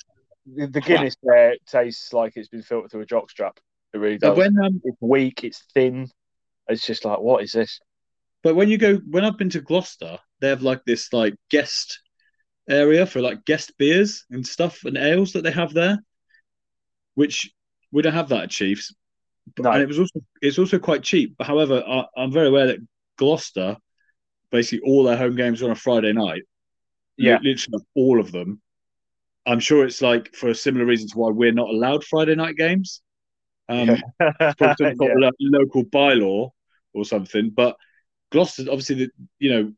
[0.55, 3.57] The, the Guinness there tastes like it's been filtered through a jockstrap.
[3.93, 4.37] It really But does.
[4.37, 5.43] when um, it's weak.
[5.43, 6.09] It's thin.
[6.67, 7.79] It's just like, what is this?
[8.43, 12.01] but when you go when I've been to Gloucester, they have like this like guest
[12.69, 15.99] area for like guest beers and stuff and ales that they have there,
[17.15, 17.51] which
[17.91, 18.93] we don't have that at Chiefs.
[19.55, 19.71] But, No.
[19.71, 21.35] And it was also it's also quite cheap.
[21.37, 22.79] But however, I, I'm very aware that
[23.17, 23.77] Gloucester,
[24.51, 26.43] basically all their home games are on a Friday night.
[27.17, 27.39] Yeah.
[27.41, 28.61] literally all of them.
[29.47, 32.55] I'm sure it's like for a similar reason to why we're not allowed Friday night
[32.57, 33.01] games.
[33.69, 36.49] Um, probably sort of lo- local bylaw
[36.93, 37.49] or something.
[37.49, 37.75] But
[38.31, 39.73] Gloucester, obviously, the, you know,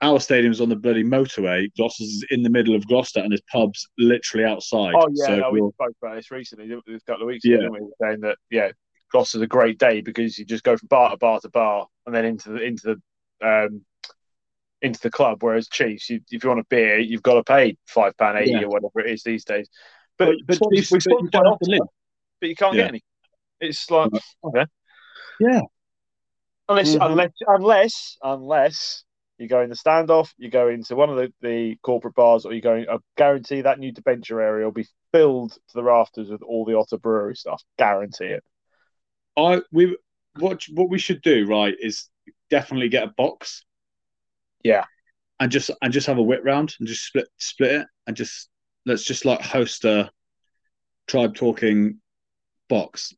[0.00, 1.68] our stadium's on the bloody motorway.
[1.76, 4.94] Gloucester's in the middle of Gloucester, and there's pubs literally outside.
[4.96, 7.68] Oh yeah, so no, we spoke about this recently, a couple of weeks ago, Yeah.
[7.68, 7.80] we?
[8.00, 8.72] Saying that yeah,
[9.12, 12.14] Gloucester's a great day because you just go from bar to bar to bar and
[12.14, 12.96] then into the into
[13.40, 13.84] the um
[14.82, 15.42] into the club.
[15.42, 18.50] Whereas Chiefs, you, if you want a beer, you've got to pay five pound eighty
[18.52, 18.62] Yeah.
[18.64, 19.68] or whatever it is these days.
[20.18, 21.88] But but, but, Chiefs- we but you sponsor don't have to Oxford, live.
[22.40, 22.82] but you can't Yeah.
[22.82, 23.02] get any.
[23.60, 24.10] It's like
[24.44, 24.66] okay,
[25.40, 25.60] Yeah.
[26.68, 27.06] unless Mhm.
[27.10, 29.04] unless unless unless
[29.38, 32.52] you go in the standoff, you go into one of the, the corporate bars, or
[32.52, 32.76] you go.
[32.76, 36.64] In, I guarantee that new debenture area will be filled to the rafters with all
[36.64, 37.62] the Otter Brewery stuff.
[37.78, 38.44] Guarantee it.
[39.36, 39.96] I we
[40.38, 42.08] what what we should do right is
[42.50, 43.64] definitely get a box.
[44.62, 44.84] Yeah.
[45.40, 48.48] And just and just have a whip round and just split split it and just
[48.86, 50.10] let's just like host a
[51.08, 52.00] tribe talking
[52.68, 53.12] box.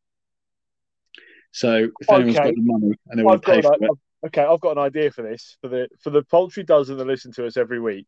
[1.53, 2.47] So if anyone's Okay.
[2.49, 3.91] got the money and they want to pay for an, it,
[4.27, 7.33] okay, I've got an idea for this for the for the poultry dozen that listen
[7.33, 8.07] to us every week.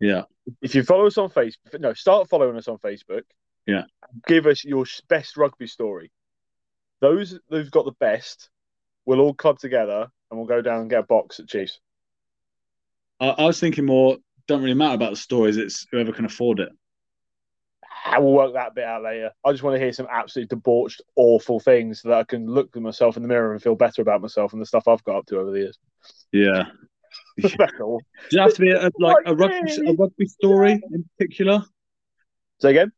[0.00, 0.22] yeah,
[0.62, 3.22] If you follow us on Facebook, no, start following us on Facebook.
[3.66, 3.84] Yeah.
[4.26, 6.10] Give us your best rugby story.
[7.00, 8.48] Those who've got the best,
[9.04, 11.78] we'll all club together and we'll go down and get a box at Chiefs.
[13.20, 14.18] I, I was thinking more.
[14.46, 15.56] Don't really matter about the stories.
[15.56, 16.70] It's whoever can afford it.
[18.04, 19.30] I will work that bit out later.
[19.44, 22.74] I just want to hear some absolutely debauched, awful things so that I can look
[22.74, 25.16] at myself in the mirror and feel better about myself and the stuff I've got
[25.16, 25.78] up to over the years.
[26.32, 26.66] Yeah.
[27.80, 28.00] All.
[28.30, 31.64] Does it have to be a, like a rugby a rugby story in particular?
[32.60, 32.92] Say again?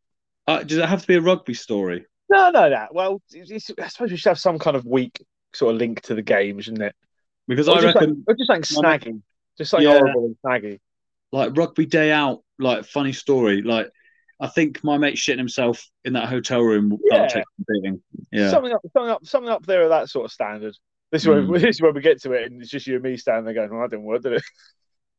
[0.47, 2.07] Uh, does it have to be a rugby story?
[2.29, 2.87] No, no, no.
[2.93, 6.15] Well, it's, I suppose we should have some kind of weak sort of link to
[6.15, 6.95] the game, shouldn't it?
[7.49, 9.21] Because Or I just, reckon like, or just like snaggy.
[9.61, 9.99] Just like Yeah.
[9.99, 10.79] horrible and snaggy.
[11.33, 13.61] like rugby day out, like funny story.
[13.61, 13.91] Like
[14.41, 17.19] I think my mate shitting himself in that hotel room Yeah.
[17.19, 18.03] that'll take some beating.
[18.33, 18.49] Yeah.
[18.51, 20.75] Something up, something up, something up there of that sort of standard.
[21.13, 21.53] This is, where, Mm.
[21.61, 23.53] this is where we get to it, and it's just you and me standing there
[23.53, 24.43] going, "Well, that didn't work, did it?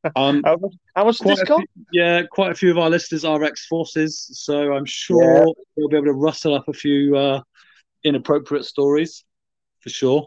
[0.15, 3.43] Um How much, how much this cost?" yeah, quite a few of our listeners are
[3.43, 5.45] ex forces, so I'm sure
[5.77, 7.41] they'll be able to rustle up a few uh
[8.03, 9.23] inappropriate stories
[9.81, 10.25] for sure.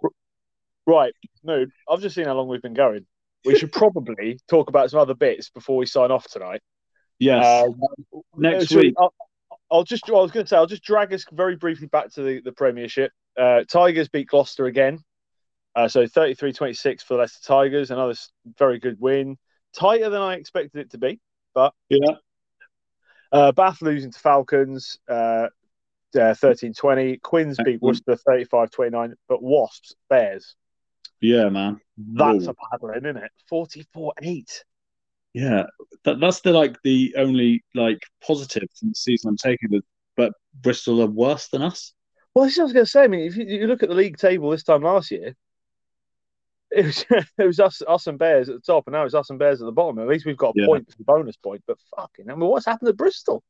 [0.87, 1.13] Right,
[1.43, 3.07] no, I've just seen how long we've been going.
[3.45, 6.63] We should probably talk about some other bits before we sign off tonight.
[7.19, 7.45] Yes.
[7.45, 7.81] Um,
[8.37, 8.95] Next so week.
[8.99, 9.15] I'll,
[9.71, 10.09] I'll just.
[10.09, 10.57] I was going to say.
[10.57, 13.13] I'll just drag us very briefly back to the, the Premiership.
[13.39, 15.01] Uh, Tigers beat Gloucester again.
[15.77, 17.91] Uh, so 33-26 for the Leicester Tigers.
[17.91, 18.15] Another
[18.59, 19.37] very good win.
[19.75, 21.21] Tighter than I expected it to be.
[21.53, 22.13] But yeah.
[23.33, 24.99] Uh, Bath losing to Falcons.
[25.09, 25.49] Uh,
[26.15, 27.21] uh, 13-20.
[27.23, 29.15] Quins beat Worcester 35-29.
[29.29, 30.55] But Wasps, Bears.
[31.21, 31.81] Yeah, man.
[31.97, 32.53] That's Whoa.
[32.53, 33.31] a paddling, isn't it?
[33.51, 34.45] 44-8.
[35.33, 35.65] Yeah.
[36.05, 39.85] That that's the like the only like positive from the season I'm taking it.
[40.17, 41.93] But Bristol are worse than us.
[42.35, 43.03] Well, this is what I was going to say.
[43.05, 45.35] I mean, if you, you look at the league table this time last year,
[46.71, 47.05] it was
[47.39, 49.61] it was us us and Bears at the top, and now it's us and Bears
[49.61, 49.99] at the bottom.
[49.99, 50.67] At least we've got a Yeah.
[50.67, 51.63] point a bonus point.
[51.67, 53.43] But fucking, I mean, what's happened to Bristol?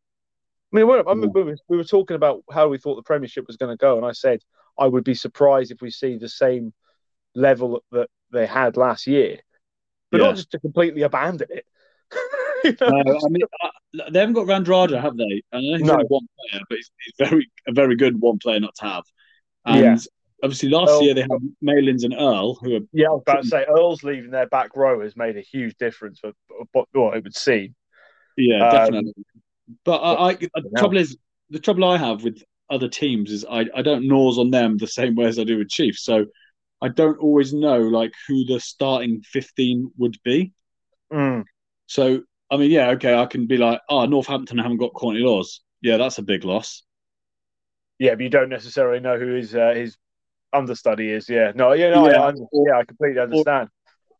[0.73, 3.47] I mean, I mean, we, were, we were talking about how we thought the Premiership
[3.47, 4.41] was going to go, and I said
[4.79, 6.73] I would be surprised if we see the same
[7.35, 9.41] level that they had last year,
[10.11, 10.29] but Yeah.
[10.29, 11.67] not just to completely abandon it.
[12.65, 13.03] You know?
[13.05, 13.43] No, I mean,
[14.11, 15.43] they haven't got Radradra, have they?
[15.53, 15.93] I know he's No.
[15.93, 19.05] only one player, but he's, he's very a very good one player not to have.
[19.67, 19.97] And Yeah.
[20.43, 21.31] obviously, last Earl- year they had
[21.61, 24.75] Malins and Earl, who are Yeah, I was about to say Earl's leaving their back
[24.77, 26.33] row has made a huge difference for
[26.73, 27.75] what what it would seem.
[28.39, 29.13] yeah, Um, definitely.
[29.85, 31.19] But I, I the trouble is
[31.51, 34.87] the trouble I have with other teams is I, I don't nose on them the
[34.87, 36.03] same way as I do with Chiefs.
[36.05, 36.25] So
[36.83, 40.53] I don't always know like who the starting fifteen would be.
[41.13, 41.45] Mm.
[41.87, 45.61] So I mean, yeah, okay, I can be like, oh, Northampton haven't got Courtney Lawes.
[45.81, 46.83] Yeah, that's a big loss.
[47.99, 49.97] Yeah, but you don't necessarily know who his uh, his
[50.53, 51.29] understudy is.
[51.29, 52.23] Yeah, no, yeah, no, Yeah.
[52.23, 53.69] I, yeah, I completely understand.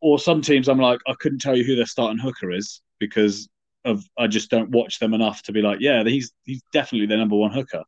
[0.01, 3.49] Or some teams, I'm like, I couldn't tell you who their starting hooker is because
[3.85, 7.17] of I just don't watch them enough to be like, yeah, he's he's definitely their
[7.17, 7.83] number one hooker.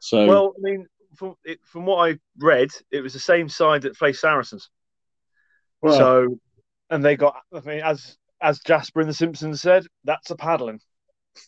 [0.00, 0.86] So Well, I mean,
[1.16, 4.68] from it, from what I read, it was the same side that faced Saracens.
[5.82, 6.38] well, so,
[6.90, 7.36] and they got.
[7.52, 10.80] I mean, as as Jasper in The Simpsons said, that's a paddling.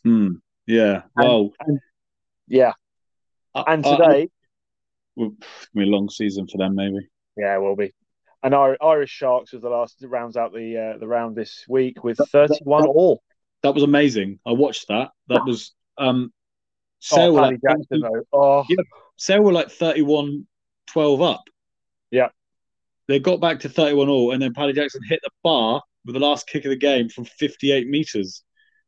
[0.05, 0.29] hmm,
[0.66, 1.53] yeah, well,
[2.47, 2.73] Yeah,
[3.55, 4.29] I- and today,
[5.16, 7.09] well, it's gonna be a long season for them, maybe.
[7.37, 7.93] yeah, it will be.
[8.43, 12.05] And Ir- Irish Sharks was the last rounds out the uh, the round this week
[12.05, 13.23] with thirty one all.
[13.62, 14.39] That was amazing.
[14.47, 15.11] I watched that.
[15.29, 18.23] That was um, Oh, Sale Paddy Jackson though.
[18.33, 18.77] Oh, Yeah.
[19.19, 20.47] Sale were like 31
[20.89, 21.43] 12 up.
[22.11, 22.29] Yeah.
[23.09, 26.21] They got back to 31 all, and then Paddy Jackson hit the bar with the
[26.21, 28.43] last kick of the game from 58 meters.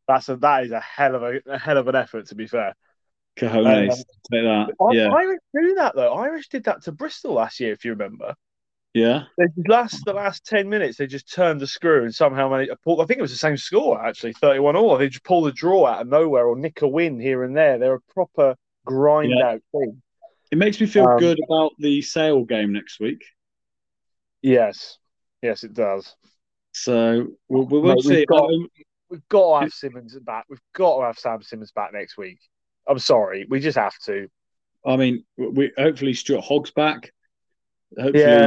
[0.09, 2.27] that's a that is a hell of a, a hell of an effort.
[2.29, 2.75] To be fair,
[3.37, 3.93] Cojones.
[3.93, 3.97] Um,
[4.31, 4.75] that.
[4.93, 5.09] Yeah.
[5.09, 6.13] Irish do that though.
[6.15, 8.35] Irish did that to Bristol last year, if you remember.
[8.93, 9.25] Yeah.
[9.39, 13.01] They last the last ten minutes, they just turned the screw and somehow managed pull.
[13.01, 14.99] I think it was the same score actually, thirty-one all.
[14.99, 17.79] They just pull the draw out of nowhere or nick a win here and there.
[17.79, 19.47] They're a proper grind Yeah.
[19.53, 20.03] out team.
[20.51, 23.25] It makes me feel Um, good about the Sale game next week.
[24.43, 24.99] Yes,
[25.43, 26.15] yes, it does.
[26.73, 28.27] So we'll, we'll, Mate, we've see.
[28.27, 28.69] got- Um,
[29.11, 30.45] We've got to have Simmonds back.
[30.49, 32.39] We've got to have Sam Simmonds back next week.
[32.87, 34.29] I'm sorry, we just have to.
[34.87, 37.11] I mean, we hopefully Stuart Hogg's back.
[37.99, 38.47] Hopefully, Yeah.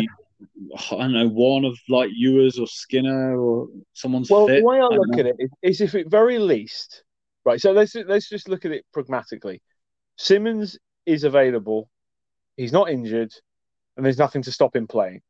[0.90, 4.60] I don't know, one of like Ewers or Skinner or someone's Well, fit.
[4.62, 5.20] the way I don't look know.
[5.20, 7.04] at it is if at very least,
[7.44, 7.60] right.
[7.60, 9.62] So let's let's just look at it pragmatically.
[10.18, 11.90] Simmonds is available.
[12.58, 13.34] He's not injured,
[13.98, 15.22] and there's nothing to stop him playing.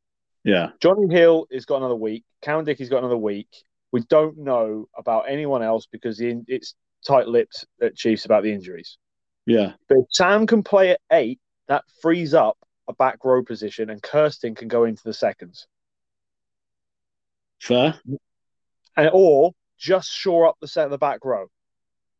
[0.44, 0.68] Yeah.
[0.80, 2.24] Jonny Hill has got another week.
[2.42, 3.48] Cowan-Dickie's got another week.
[3.92, 6.74] We don't know about anyone else because the, it's
[7.06, 8.98] tight-lipped at Chiefs about the injuries.
[9.46, 9.72] Yeah.
[9.88, 12.58] But if Sam can play at eight, that frees up
[12.88, 15.66] a back row position, and Kirsten can go into the seconds,
[17.60, 17.94] Fair.
[18.96, 21.46] and or just shore up the set of the back row.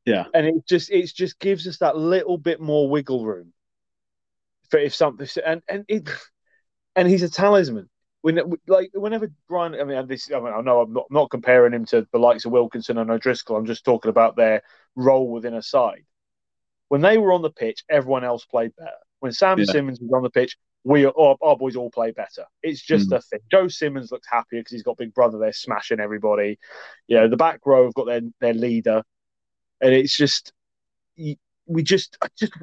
[0.06, 0.24] Yeah.
[0.34, 3.53] and it just it just gives us that little bit more wiggle room
[4.74, 6.08] for if something and and it
[6.96, 7.88] and he's a talisman.
[8.22, 11.72] When like whenever Brian, I mean, this I, mean, I know I'm not not comparing
[11.72, 13.56] him to the likes of Wilkinson and O'Driscoll.
[13.56, 14.62] I'm just talking about their
[14.96, 16.04] role within a side.
[16.88, 18.90] When they were on the pitch, everyone else played better.
[19.20, 19.66] When Sam Yeah.
[19.66, 22.46] Simmonds was on the pitch, we our, our boys all play better.
[22.62, 23.18] It's just Mm.
[23.18, 23.40] a thing.
[23.50, 26.58] Joe Simmonds looks happier because he's got Big Brother there smashing everybody.
[27.06, 29.02] You know, the back row have got their their leader,
[29.80, 30.52] and it's just
[31.16, 32.54] we just I just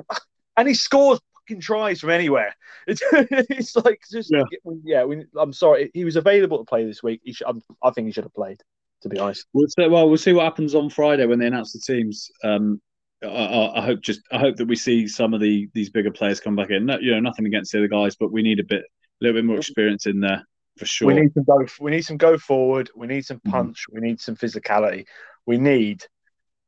[0.57, 1.22] and he scores
[1.52, 2.56] fucking tries from anywhere.
[2.88, 4.43] It's, it's like just Yeah.
[4.84, 5.04] yeah.
[5.04, 7.22] we, I'm sorry, he was available to play this week.
[7.24, 8.62] He should, I'm, I think he should have played.
[9.04, 11.74] To be honest, We'll see, well, we'll see what happens on Friday when they announce
[11.74, 12.30] the teams.
[12.43, 12.80] Um,
[13.24, 16.39] I, I, hope just I hope that we see some of the these bigger players
[16.39, 16.86] come back in.
[16.86, 19.38] No, you know, nothing against the other guys, but we need a bit, a little
[19.39, 20.45] bit more experience in there
[20.78, 21.08] for sure.
[21.08, 21.66] we need some go.
[21.80, 22.91] We need some go forward.
[22.95, 23.52] We need some Mhm.
[23.52, 23.86] punch.
[23.91, 25.06] We need some physicality.
[25.47, 26.04] We need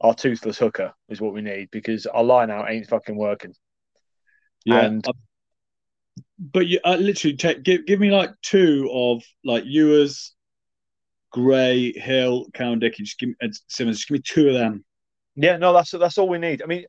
[0.01, 3.53] our toothless hooker is what we need because our line out ain't fucking working.
[4.65, 5.13] Yeah, and- uh,
[6.39, 10.33] but you uh, literally take give give me like two of like Ewers,
[11.31, 13.03] Gray, Hill, Cowan-Dickie.
[13.03, 13.99] Just give me and Simmonds.
[13.99, 14.83] Just give me two of them.
[15.35, 16.61] Yeah, no, that's that's all we need.
[16.61, 16.85] I mean,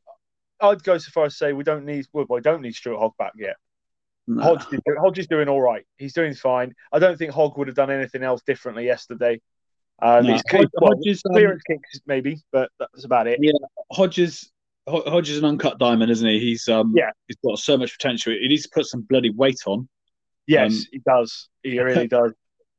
[0.59, 2.99] I'd go so far as to say we don't need well, we don't need Stuart
[2.99, 3.55] Hogg back yet.
[4.27, 4.43] Nah.
[4.43, 5.85] Hodge, is, Hodge is doing all right.
[5.97, 6.73] He's doing fine.
[6.91, 9.39] I don't think Hogg would have done anything else differently yesterday.
[10.01, 13.39] Um, he's Hodge- well, Hodges, um, kicks maybe, but that's about it.
[13.41, 13.53] Yeah.
[13.91, 14.51] Hodges
[14.87, 16.39] Ho- Hodges is an uncut diamond, isn't he?
[16.39, 17.11] He's um Yeah.
[17.27, 18.33] he's got so much potential.
[18.33, 19.87] He needs to put some bloody weight on,
[20.47, 21.49] Yes, Um, he does.
[21.63, 22.33] He really does.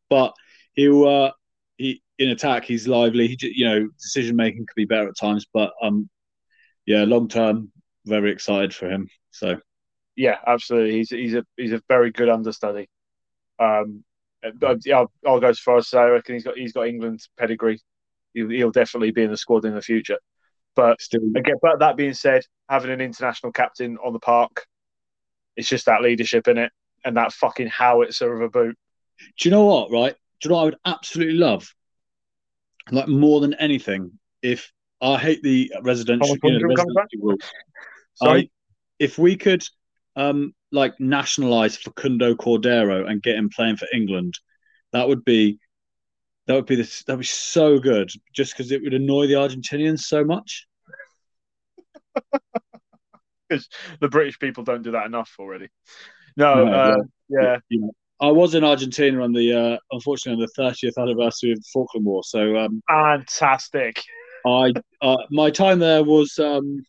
[0.08, 0.34] but
[0.74, 1.32] he'll uh
[1.76, 3.28] he in attack he's lively.
[3.28, 6.08] He you know decision making could be better at times, but um
[6.86, 7.72] yeah, long term
[8.06, 9.08] very excited for him.
[9.32, 9.58] So
[10.14, 10.92] Yeah, absolutely.
[10.98, 12.88] He's he's a he's a very good understudy.
[13.58, 14.04] Um,
[14.62, 17.28] I'll, I'll go as far as to say I reckon he's got he's got England's
[17.38, 17.80] pedigree.
[18.34, 20.18] He'll, he'll definitely be in the squad in the future.
[20.76, 24.66] But still again, but that being said, having an international captain on the park,
[25.56, 26.70] it's just that leadership in it
[27.04, 28.76] and that fucking howitzer of a boot.
[29.18, 30.14] Do you know what, right?
[30.40, 31.72] Do you know what I would absolutely love?
[32.92, 34.12] Like more than anything
[34.42, 34.70] if
[35.00, 37.04] I hate the residential, you know, the Lundgren comes back?
[37.04, 37.36] residency rule.
[38.14, 38.40] Sorry?
[38.40, 38.50] I,
[38.98, 39.64] if we could
[40.14, 44.34] um like nationalize Facundo Cordero and get him playing for England,
[44.92, 45.58] that would be
[46.46, 48.10] that would be this that would be so good.
[48.32, 50.66] Just because it would annoy the Argentinians so much.
[53.48, 53.68] Because
[54.00, 55.68] the British people don't do that enough already.
[56.36, 56.96] No, No, uh,
[57.28, 57.58] yeah.
[57.68, 61.58] You know, I was in Argentina on the uh, unfortunately on the 30th anniversary of
[61.58, 64.02] the Falkland War, so um, fantastic.
[64.44, 66.84] I uh, my time there was um,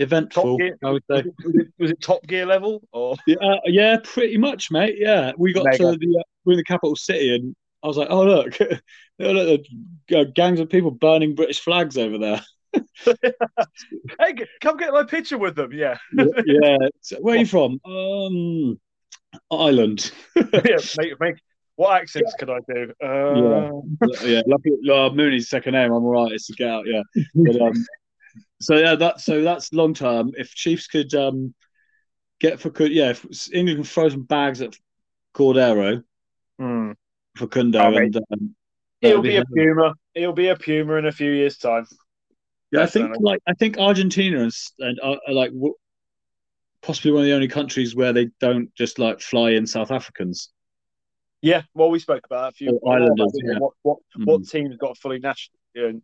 [0.00, 0.58] eventful.
[0.58, 0.76] Gear?
[0.84, 1.22] I would say.
[1.22, 3.16] Was it, was it- was it Top Gear level or?
[3.26, 4.96] Yeah, uh, yeah, pretty much, mate.
[4.98, 5.78] Yeah, we got Mega.
[5.78, 9.62] to the uh, we're in the capital city, and I was like, "Oh look, look
[10.08, 12.42] the uh, gangs of people burning British flags over there."
[14.20, 15.72] Hey, come get my picture with them.
[15.72, 17.80] Yeah, yeah, so where are you from?
[17.84, 18.78] Um,
[19.50, 20.12] Ireland.
[20.36, 20.76] yeah.
[20.98, 21.36] Make, make,
[21.76, 22.92] what accents can I do?
[23.02, 23.70] Uh,
[24.22, 25.92] yeah, lucky uh, Mooney's second name.
[25.92, 26.32] I'm all right.
[26.32, 26.84] It's to get out.
[26.86, 27.02] Yeah,
[27.34, 27.86] but um,
[28.60, 30.32] so yeah, that so that's long term.
[30.36, 31.54] If Chiefs could um
[32.40, 34.76] get for could yeah, if England can throw some bags at
[35.34, 36.02] Cordero
[36.58, 36.92] hmm.
[37.38, 38.54] For Kundo Oh, and um,
[39.00, 39.94] He'll be a Puma.
[40.14, 41.86] He'll be a Puma in a few years' time.
[42.72, 45.74] Yeah, I think like I think Argentina and, s- and are, are like w-
[46.82, 50.50] possibly one of the only countries where they don't just like fly in South Africans.
[51.40, 53.58] Yeah, well, we spoke about that a few Or Islanders, yeah.
[53.58, 54.24] What what Mm.
[54.26, 56.02] what team's got a fully national,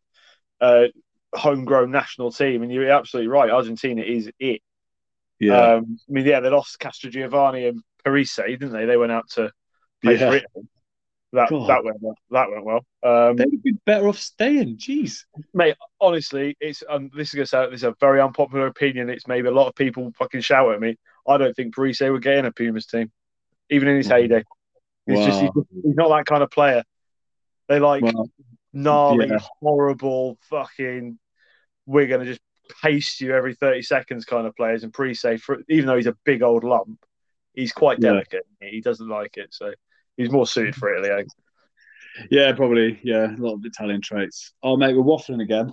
[0.61, 0.87] uh,
[1.35, 2.62] homegrown national team?
[2.62, 3.51] And you're absolutely right.
[3.51, 4.62] Argentina is it.
[5.41, 8.87] Yeah, Um, I mean, yeah, they lost Castrogiovanni and Parisse, didn't they?
[8.87, 9.51] They went out to
[10.01, 10.30] play Yeah.
[10.30, 10.68] for Italy.
[11.35, 11.68] That God.
[11.68, 12.16] that went well.
[12.30, 12.85] That went well.
[13.03, 14.76] Um, they'd be better off staying.
[14.76, 15.24] Jeez.
[15.53, 19.11] mate, honestly, it's um, this is gonna sound this is a very unpopular opinion.
[19.11, 20.97] It's maybe a lot of people fucking shout at me.
[21.26, 23.11] I don't think Parisse would get in a Pumas team,
[23.68, 24.16] even in his Wow.
[24.16, 24.45] heyday.
[25.07, 25.64] He's just he's, Wow.
[25.82, 26.85] he's not that kind of player.
[27.68, 28.05] They like
[28.72, 29.39] gnarly, yeah.
[29.61, 31.18] horrible, fucking.
[31.85, 32.41] We're gonna just
[32.80, 34.85] paste you every thirty seconds kind of players.
[34.85, 37.05] And Parisse, for even though he's a big old lump,
[37.55, 38.11] he's quite Yeah.
[38.11, 38.47] delicate.
[38.61, 39.72] He doesn't like it, so
[40.17, 41.25] he's more suited for Italy.
[42.31, 43.01] Yeah, probably.
[43.03, 44.53] Yeah, a lot of Italian traits.
[44.62, 45.73] Oh, mate, we're waffling again.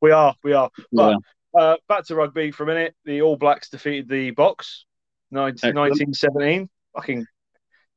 [0.00, 0.70] We are, we are.
[0.90, 1.16] Yeah.
[1.54, 2.94] Uh, back to rugby for a minute.
[3.04, 4.84] The All Blacks defeated the Boks
[5.30, 6.68] 19, 1917.
[6.94, 7.26] Fucking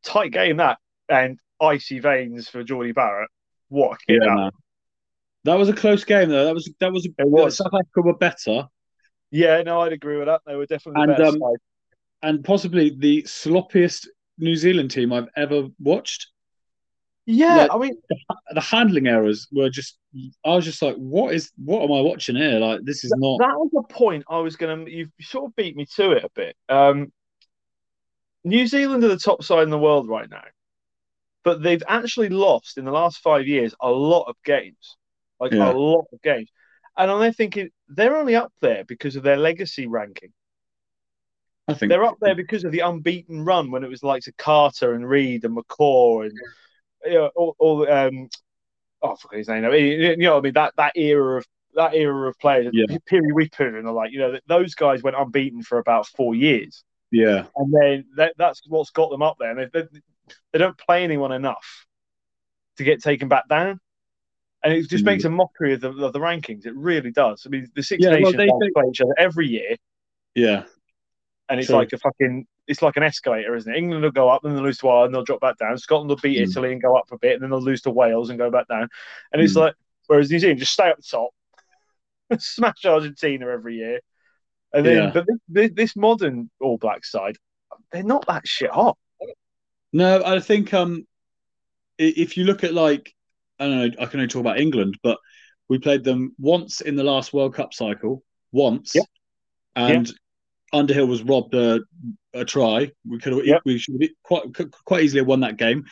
[0.03, 0.77] tight game that,
[1.09, 3.29] and icy veins for Jordie Barrett.
[3.69, 4.49] What a Yeah,
[5.45, 6.45] that was a close game though.
[6.45, 7.05] That was that was.
[7.05, 7.57] It was.
[7.57, 8.67] South Africa were better,
[9.31, 10.41] Yeah, no, I'd agree with that.
[10.45, 11.55] They were definitely the And, better um,
[12.23, 16.27] and possibly the sloppiest New Zealand team I've ever watched.
[17.27, 17.95] Yeah, like- I mean,
[18.53, 19.97] the handling errors were just
[20.45, 22.59] I was just like, what is what am I watching here?
[22.59, 24.91] Like this is not that was the point I was going to.
[24.91, 26.55] You've sort of beat me to it a bit.
[26.69, 27.11] Um,
[28.43, 30.43] New Zealand are the top side in the world right now,
[31.43, 34.97] but they've actually lost in the last five years a lot of games,
[35.39, 35.71] like Yeah.
[35.71, 36.49] a lot of games.
[36.95, 40.31] And I'm thinking they're only up there because of their legacy ranking.
[41.67, 44.31] I think They're up there because of the unbeaten run when it was like to
[44.33, 46.33] Carter and Read and McCaw and
[47.05, 48.29] you know, all, all um,
[49.01, 49.63] oh, I forgot his name.
[49.63, 50.53] You know what I mean?
[50.53, 52.97] That that era of that era of players, Yeah.
[53.05, 56.83] Piri Weepu and all like, you know, those guys went unbeaten for about four years,
[57.11, 57.45] Yeah.
[57.57, 59.51] and then that, that's what's got them up there.
[59.57, 59.87] And they, they,
[60.53, 61.85] they don't play anyone enough
[62.77, 63.79] to get taken back down.
[64.63, 65.07] And it just Mm.
[65.07, 66.65] makes a mockery of the, of the rankings.
[66.65, 67.43] It really does.
[67.45, 69.75] I mean, the Six Yeah, Nations guys they- play each other every year,
[70.33, 70.63] Yeah.
[71.49, 71.77] And it's True.
[71.77, 73.77] like a fucking it's like an escalator, isn't it?
[73.77, 75.77] England will go up, then they'll lose to Ireland, they'll drop back down.
[75.77, 76.49] Scotland will beat Mm.
[76.49, 78.67] Italy and go up a bit, and then they'll lose to Wales and go back
[78.67, 78.89] down.
[79.31, 79.57] And it's Mm.
[79.61, 79.75] like,
[80.07, 81.29] whereas New Zealand just stay up the top,
[82.39, 83.99] smash Argentina every year,
[84.73, 85.11] and then Yeah.
[85.13, 87.37] but this, this modern All Black side,
[87.91, 88.97] they're not that shit hot.
[89.93, 91.05] No, I think um
[91.97, 93.13] if you look at like
[93.59, 95.19] I don't know, I can only talk about England, but
[95.69, 99.03] we played them once in the last World Cup cycle, once, Yeah.
[99.75, 100.11] and
[100.73, 101.81] Underhill was robbed a,
[102.33, 102.91] a try.
[103.07, 103.59] We could have, Yeah.
[103.65, 104.43] we should quite
[104.85, 105.85] quite easily won that game.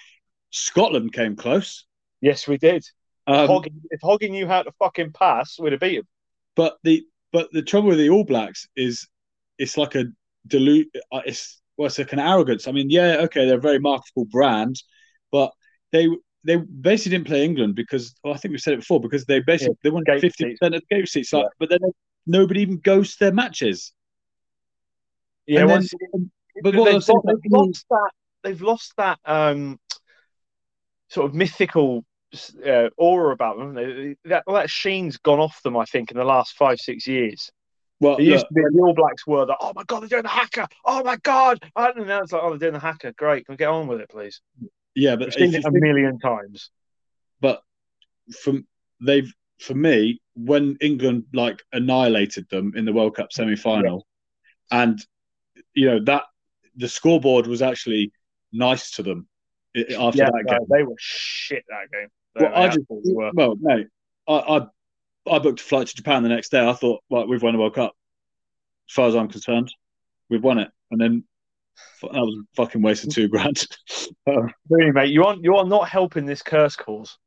[0.52, 1.86] Scotland came close,
[2.22, 2.84] Yes, we did.
[3.28, 3.50] um,
[3.92, 6.08] if Hoggy knew how to fucking pass, we'd have beat him.
[6.56, 9.08] but the but the trouble with the All Blacks is
[9.58, 10.06] it's like a
[10.48, 10.90] dilute.
[11.12, 12.68] uh, It's well, it's like an arrogance.
[12.68, 14.76] I mean, yeah, okay, they're a very marketable brand,
[15.32, 15.52] but
[15.92, 16.08] they
[16.44, 19.40] they basically didn't play England because well, I think we said it before because they
[19.40, 21.34] basically they won fifty percent of the game seats.
[21.34, 21.80] Like, but then
[22.28, 23.94] nobody even goes to their matches.
[25.48, 25.88] Yeah, then-
[26.62, 28.12] but what they've, got- they've lost that.
[28.44, 29.80] They've lost that um,
[31.10, 32.04] sort of mythical
[32.66, 33.74] uh, aura about them.
[33.74, 35.78] They, that, that sheen's gone off them.
[35.78, 37.50] I think in the last five six years.
[38.00, 39.58] Well, It used look, to be the All Blacks were that.
[39.62, 40.68] Oh my god, they're doing the haka.
[40.84, 41.60] Oh my god.
[41.76, 43.14] And now it's like, oh, they're doing the haka.
[43.14, 44.42] Great, can we get on with it, please?
[44.94, 46.70] yeah, but seen it a million times.
[47.40, 47.62] but
[48.42, 48.68] from
[49.02, 54.06] they've for me when England like annihilated them in the World Cup semi final,
[54.70, 55.00] and
[55.74, 56.24] you know that
[56.76, 58.12] the scoreboard was actually
[58.52, 59.28] nice to them
[59.76, 60.68] after yeah, that no, game.
[60.70, 62.08] they were shit that game.
[62.36, 63.32] They, Well, they I just were.
[63.34, 63.88] well, mate,
[64.28, 64.68] I, I
[65.36, 66.68] I booked a flight to Japan the next day.
[66.68, 67.94] I thought, well, we've won the World Cup.
[68.90, 69.74] As far as I'm concerned,
[70.30, 70.70] we've won it.
[70.92, 71.24] And then
[72.02, 73.66] that was a fucking waste of two grand.
[74.28, 77.18] Um, Really, mate, you aren't you are not helping this curse cause.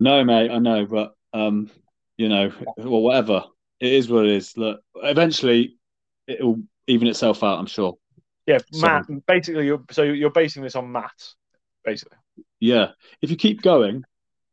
[0.00, 1.70] no, mate, I know, but um,
[2.18, 3.44] you know, well, whatever.
[3.80, 4.56] It is what it is.
[4.56, 5.76] Look, eventually,
[6.26, 7.58] it will even itself out.
[7.58, 7.96] I'm sure.
[8.46, 9.06] Yeah, So- math.
[9.26, 11.34] Basically, you're so you're basing this on maths.
[11.84, 12.18] Basically,
[12.60, 14.04] Yeah, if you keep going,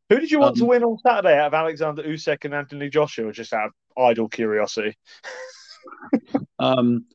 [0.10, 2.90] who did you want to Um, win on Saturday out of Alexander Usyk and Anthony
[2.90, 3.32] Joshua?
[3.32, 4.96] Just out of idle curiosity.
[6.60, 7.06] um,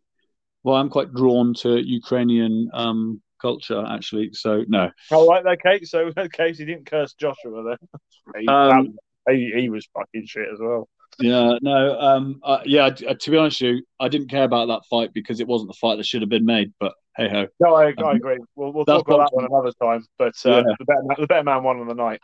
[0.63, 4.31] well, I'm quite drawn to Ukrainian um culture actually.
[4.33, 5.85] So no, All right, okay.
[5.85, 7.89] So okay, so you didn't curse Joshua then.
[8.41, 8.97] he, Um,
[9.29, 10.89] he, he was fucking shit as well.
[11.21, 12.91] Yeah, no, um, uh, yeah.
[12.91, 15.71] t- To be honest with you, I didn't care about that fight because it wasn't
[15.71, 16.73] the fight that should have been made.
[16.79, 18.39] But hey ho, No, I, I Um, agree.
[18.55, 20.07] We'll, we'll talk about that one another time.
[20.19, 20.63] But uh, Yeah.
[20.79, 22.21] the, better, man- the better man won on the night,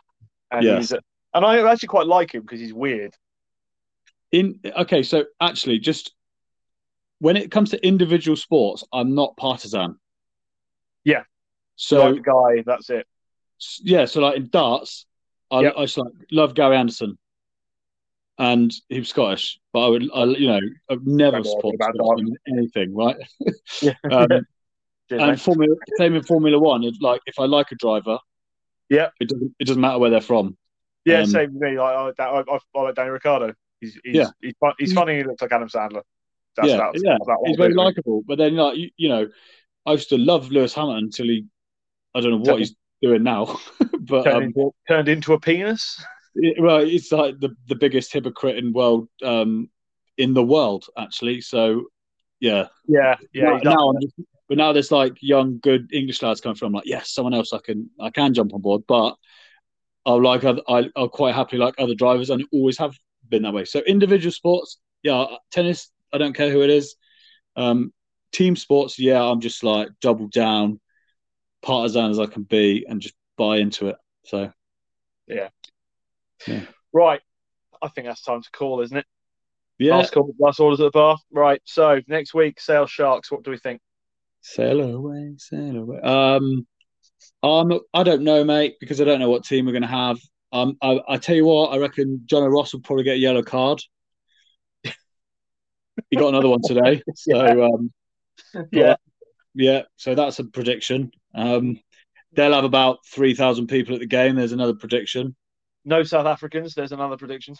[0.51, 0.77] and Yeah.
[0.77, 3.13] he's and I actually quite like him because he's weird.
[4.31, 6.13] in okay, so actually, just
[7.19, 9.97] when it comes to individual sports, I'm not partisan.
[11.03, 11.23] Yeah.
[11.75, 13.05] So like guy, that's it.
[13.81, 15.05] yeah, so like in darts,
[15.51, 15.73] I, Yep.
[15.77, 17.17] I just like love Gary Anderson,
[18.37, 20.59] and he was Scottish, but I would, I, you know,
[20.89, 21.79] I've never supported
[22.17, 23.15] in anything, right?
[23.81, 23.93] Yeah.
[24.11, 24.27] Um,
[25.09, 25.39] Cheers, and mate.
[25.39, 26.83] Formula, same in Formula One.
[26.83, 28.17] It's like if I like a driver,
[28.89, 29.09] Yeah.
[29.19, 30.57] it doesn't it doesn't matter where they're from.
[31.05, 31.79] yeah, um, same with me.
[31.79, 33.53] Like, I, I, I, I like Danny Ricciardo.
[33.79, 34.29] He's he's Yeah.
[34.41, 35.17] he's, fun, he's funny.
[35.17, 36.01] He looks like Adam Sandler.
[36.57, 37.17] That's Yeah, about, yeah.
[37.45, 39.27] He's very likable, but then like you, you know,
[39.85, 41.45] I used to love Lewis Hamilton until he,
[42.15, 43.59] I don't know what he's doing now,
[43.99, 46.03] but turned, um, into, turned into a penis.
[46.35, 49.69] It- well, it's like the the biggest hypocrite in world um
[50.17, 51.41] in the world actually.
[51.41, 51.85] So
[52.39, 53.43] yeah, Yeah, yeah.
[53.43, 53.75] now, does.
[53.75, 54.15] now just,
[54.47, 56.73] but now there's like young good English lads coming from.
[56.73, 59.15] like yes, someone else I can I can jump on board, but
[60.05, 62.95] I'll like I, I'll quite happily like other drivers, and always have
[63.27, 63.65] been that way.
[63.65, 66.95] So individual sports, yeah, tennis, I don't care who it is.
[67.55, 67.91] Um,
[68.31, 70.79] team sports, yeah, I'm just like double down,
[71.63, 73.95] partisan as I can be, and just buy into it.
[74.25, 74.51] So
[76.93, 77.21] Right.
[77.81, 79.05] I think that's time to call, isn't it?
[79.77, 81.17] yeah, Last call, last orders at the bar.
[81.31, 81.61] Right.
[81.65, 83.31] So next week, Sale Sharks.
[83.31, 83.81] What do we think?
[84.41, 85.99] sail away, sail away.
[86.01, 86.67] Um,
[87.41, 90.19] um, I don't know, mate, because I don't know what team we're going to have.
[90.51, 93.41] Um, I, I tell you what, I reckon Jono Ross will probably get a yellow
[93.41, 93.81] card.
[94.83, 97.91] he got another one today, so um,
[98.71, 98.95] Yeah.
[99.55, 99.81] yeah.
[99.97, 101.11] So that's a prediction.
[101.33, 101.79] Um,
[102.33, 104.35] they'll have about three thousand people at the game.
[104.35, 105.35] There's another prediction.
[105.85, 106.73] No South Africans.
[106.73, 107.55] There's another prediction.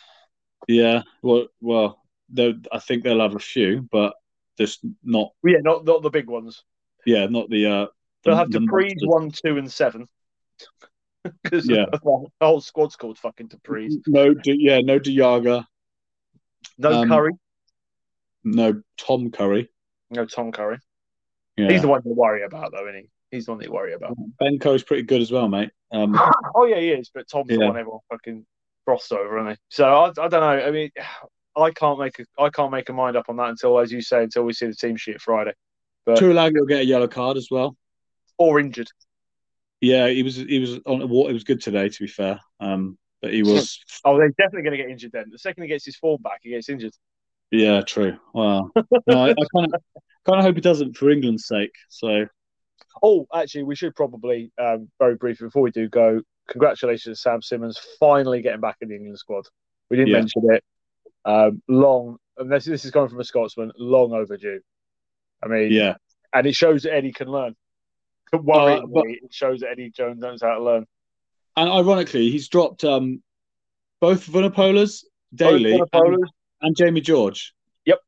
[0.67, 2.01] Yeah, well, well,
[2.37, 4.13] I think they'll have a few, but
[4.57, 5.31] just not.
[5.43, 6.63] Yeah, not not the big ones.
[7.05, 7.65] Yeah, not the.
[7.65, 7.85] Uh,
[8.23, 9.07] They'll the- have the du Preez monsters.
[9.07, 10.07] one, two, and seven.
[11.43, 11.85] Because Yeah.
[11.91, 13.93] the whole squad's called fucking du Preez.
[14.07, 15.65] No, yeah, no de Jager,
[16.77, 17.31] No Um, Curry.
[18.43, 19.69] no Tom Curry.
[20.11, 20.77] No Tom Curry.
[21.57, 21.71] Yeah.
[21.71, 23.09] He's the one you worry about, though, isn't he?
[23.35, 24.15] He's the one you worry about.
[24.39, 25.69] Ben Coe's pretty good as well, mate.
[25.91, 26.19] Um,
[26.55, 27.11] oh yeah, he is.
[27.13, 27.67] But Tom's the Yeah.
[27.67, 28.45] one everyone fucking
[28.85, 29.57] frosts over, isn't he?
[29.69, 30.41] So I, I don't know.
[30.67, 30.89] I mean,
[31.57, 34.01] I can't make a I can't make a mind up on that until, as you
[34.01, 35.53] say, until we see the team sheet Friday
[36.05, 37.77] But Tuilagi will get a yellow card as well.
[38.37, 38.89] or injured.
[39.81, 42.39] Yeah, he was he was on It was good today, to be fair.
[42.59, 45.25] Um, but he was Oh, they're definitely going to get injured then.
[45.31, 46.93] The second he gets his form back, he gets injured.
[47.51, 48.17] yeah, true.
[48.33, 48.71] Wow.
[49.07, 49.81] No, I kind of
[50.25, 51.71] kind of hope he doesn't for England's sake.
[51.89, 52.25] So
[53.03, 56.21] Oh, actually, we should probably um, very briefly before we do go.
[56.49, 59.45] Congratulations to Sam Simmonds finally getting back in the England squad.
[59.89, 60.19] We didn't Yeah.
[60.19, 60.63] mention it.
[61.25, 63.71] Um, long, and this, this is coming from a Scotsman.
[63.77, 64.59] Long overdue.
[65.43, 65.95] I mean, yeah,
[66.33, 67.55] and it shows that Eddie can learn.
[68.33, 70.85] Worryingly, Uh, but- it shows that Eddie Jones knows how to learn.
[71.57, 73.21] and ironically, he's dropped um
[74.01, 75.03] both Vunipolas,
[75.33, 76.23] Daly, Both and,
[76.61, 77.53] and Jamie George.
[77.85, 77.99] Yep.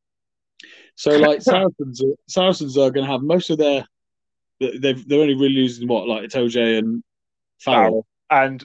[0.96, 3.86] So like Saracens, Saracens are going to have most of their.
[4.60, 7.04] They've they're only really losing what like Itoje and
[7.60, 8.06] Farrell.
[8.30, 8.64] And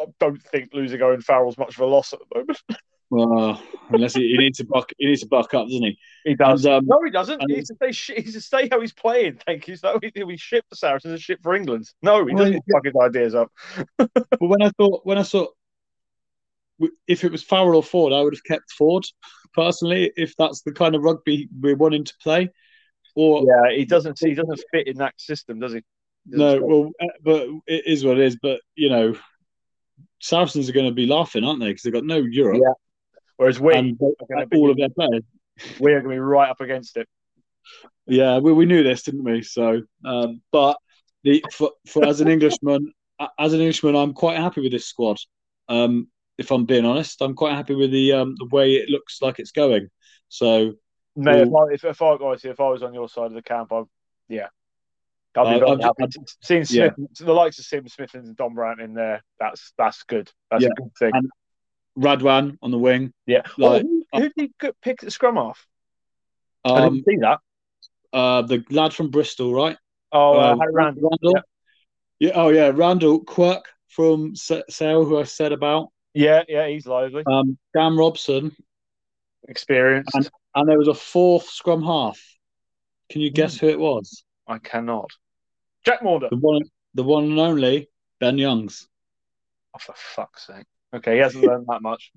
[0.00, 2.62] I don't think losing Owen Farrell's much of a loss at the moment.
[3.10, 5.98] Well, unless he, he needs to buck, he needs to buck up, doesn't he?
[6.26, 6.66] He does.
[6.66, 7.40] And, um, no, he doesn't.
[7.40, 8.14] and- He needs to stay.
[8.16, 9.40] He needs to stay how he's playing.
[9.46, 9.76] Thank you.
[9.76, 11.88] So he'll be shit for Saracens and shit for England.
[12.02, 13.50] No, he Well, doesn't fuck his ideas up.
[13.96, 15.46] But when I thought, when I saw,
[17.06, 19.06] if it was Farrell or Ford, I would have kept Ford
[19.54, 20.12] personally.
[20.16, 22.50] If that's the kind of rugby we're wanting to play,
[23.18, 24.18] or Yeah, he doesn't.
[24.20, 25.82] He doesn't fit in that system, does he?
[26.26, 26.62] No, fit.
[26.62, 28.36] well, uh, but it is what it is.
[28.40, 29.16] But you know,
[30.20, 31.66] Saracens are going to be laughing, aren't they?
[31.66, 32.60] Because they've got no Europe.
[32.62, 32.72] Yeah.
[33.36, 35.22] Whereas we and be- all of their players.
[35.80, 37.08] we are going to be right up against it.
[38.06, 39.42] Yeah, we, we knew this, didn't we?
[39.42, 40.76] So, um, but
[41.24, 42.92] the for, for as an Englishman,
[43.38, 45.18] as an Englishman, I'm quite happy with this squad.
[45.68, 46.08] Um,
[46.38, 49.40] if I'm being honest, I'm quite happy with the um, the way it looks like
[49.40, 49.88] it's going.
[50.28, 50.74] So,
[51.18, 53.42] Mate, if, I, if, if I honestly, if I was on your side of the
[53.42, 53.84] camp, I'd
[54.28, 54.48] yeah,
[55.36, 56.02] I'd be I- I've- happy.
[56.04, 56.12] I've-
[56.42, 56.90] Seeing yeah.
[56.94, 60.30] Smith, the likes of Sim Smith and Dombrandt in there, that's that's good.
[60.50, 60.70] That's Yeah.
[60.70, 61.10] a good thing.
[61.14, 61.30] And-
[61.98, 63.12] Radwan on the wing.
[63.26, 63.42] yeah.
[63.56, 65.66] like- oh, who, who did he pick the scrum off?
[66.64, 67.40] I Um, didn't see that.
[68.12, 69.76] uh, the lad from Bristol, right?
[70.12, 71.10] Oh, uh, Uh, Randall.
[71.10, 71.42] Randall.
[72.20, 72.32] Yeah.
[72.36, 75.88] Oh yeah, Randall Quirke from Sa- Sale, who I said about.
[76.14, 78.54] Yeah, yeah, he's lively, Um, Dan Robson,
[79.48, 80.14] experienced.
[80.14, 82.20] And- and there was a fourth scrum half.
[83.10, 83.66] Can you guess hmm.
[83.66, 84.24] who it was?
[84.46, 85.10] I cannot.
[85.84, 86.28] Jack Maunder.
[86.30, 86.62] The one,
[86.94, 87.88] the one and only
[88.18, 88.88] Ben Youngs.
[89.74, 90.66] Oh, for fuck's sake.
[90.92, 92.12] Okay, he hasn't learned that much.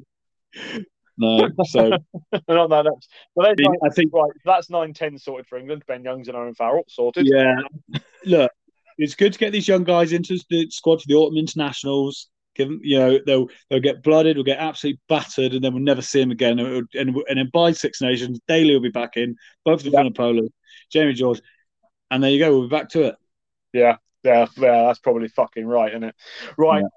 [1.18, 1.90] No, so
[2.48, 3.06] Not that much.
[3.36, 5.84] But then, I think right, that's 9 10 sorted for England.
[5.86, 7.28] Ben Youngs and Owen Farrell sorted.
[7.30, 7.58] yeah.
[8.26, 8.52] Look,
[8.98, 12.30] it's good to get these young guys into the squad for the autumn internationals.
[12.56, 15.84] Give them, you know, they'll they'll get blooded, we'll get absolutely battered, and then we'll
[15.84, 16.60] never see them again.
[16.60, 19.92] And, and, and then by Six Nations, Daly will be back in, both of the
[19.92, 20.04] Yeah.
[20.04, 20.50] Vunipolas,
[20.92, 21.42] Jamie George,
[22.10, 22.52] and there you go.
[22.52, 23.16] We'll be back to it.
[23.74, 26.16] Yeah, yeah, yeah, that's probably fucking right, isn't it?
[26.58, 26.82] Right.
[26.82, 26.88] Yeah.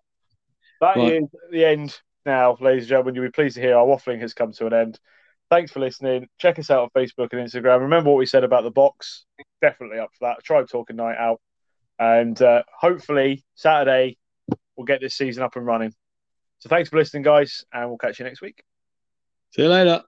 [0.81, 1.23] That Right.
[1.23, 1.97] is the end
[2.27, 3.15] now, ladies and gentlemen.
[3.15, 4.99] You'll be pleased to hear our waffling has come to an end.
[5.51, 6.27] Thanks for listening.
[6.39, 7.83] Check us out on Facebook and Instagram.
[7.83, 9.25] Remember what we said about the box?
[9.63, 10.43] Definitely up for that.
[10.43, 11.41] Tribe Talking Night Out.
[11.99, 14.19] And uh, hopefully, Saturday,
[14.77, 15.95] we'll get this season up and running.
[16.59, 18.65] So thanks for listening, guys, and we'll catch you next week.
[19.53, 20.03] See you later.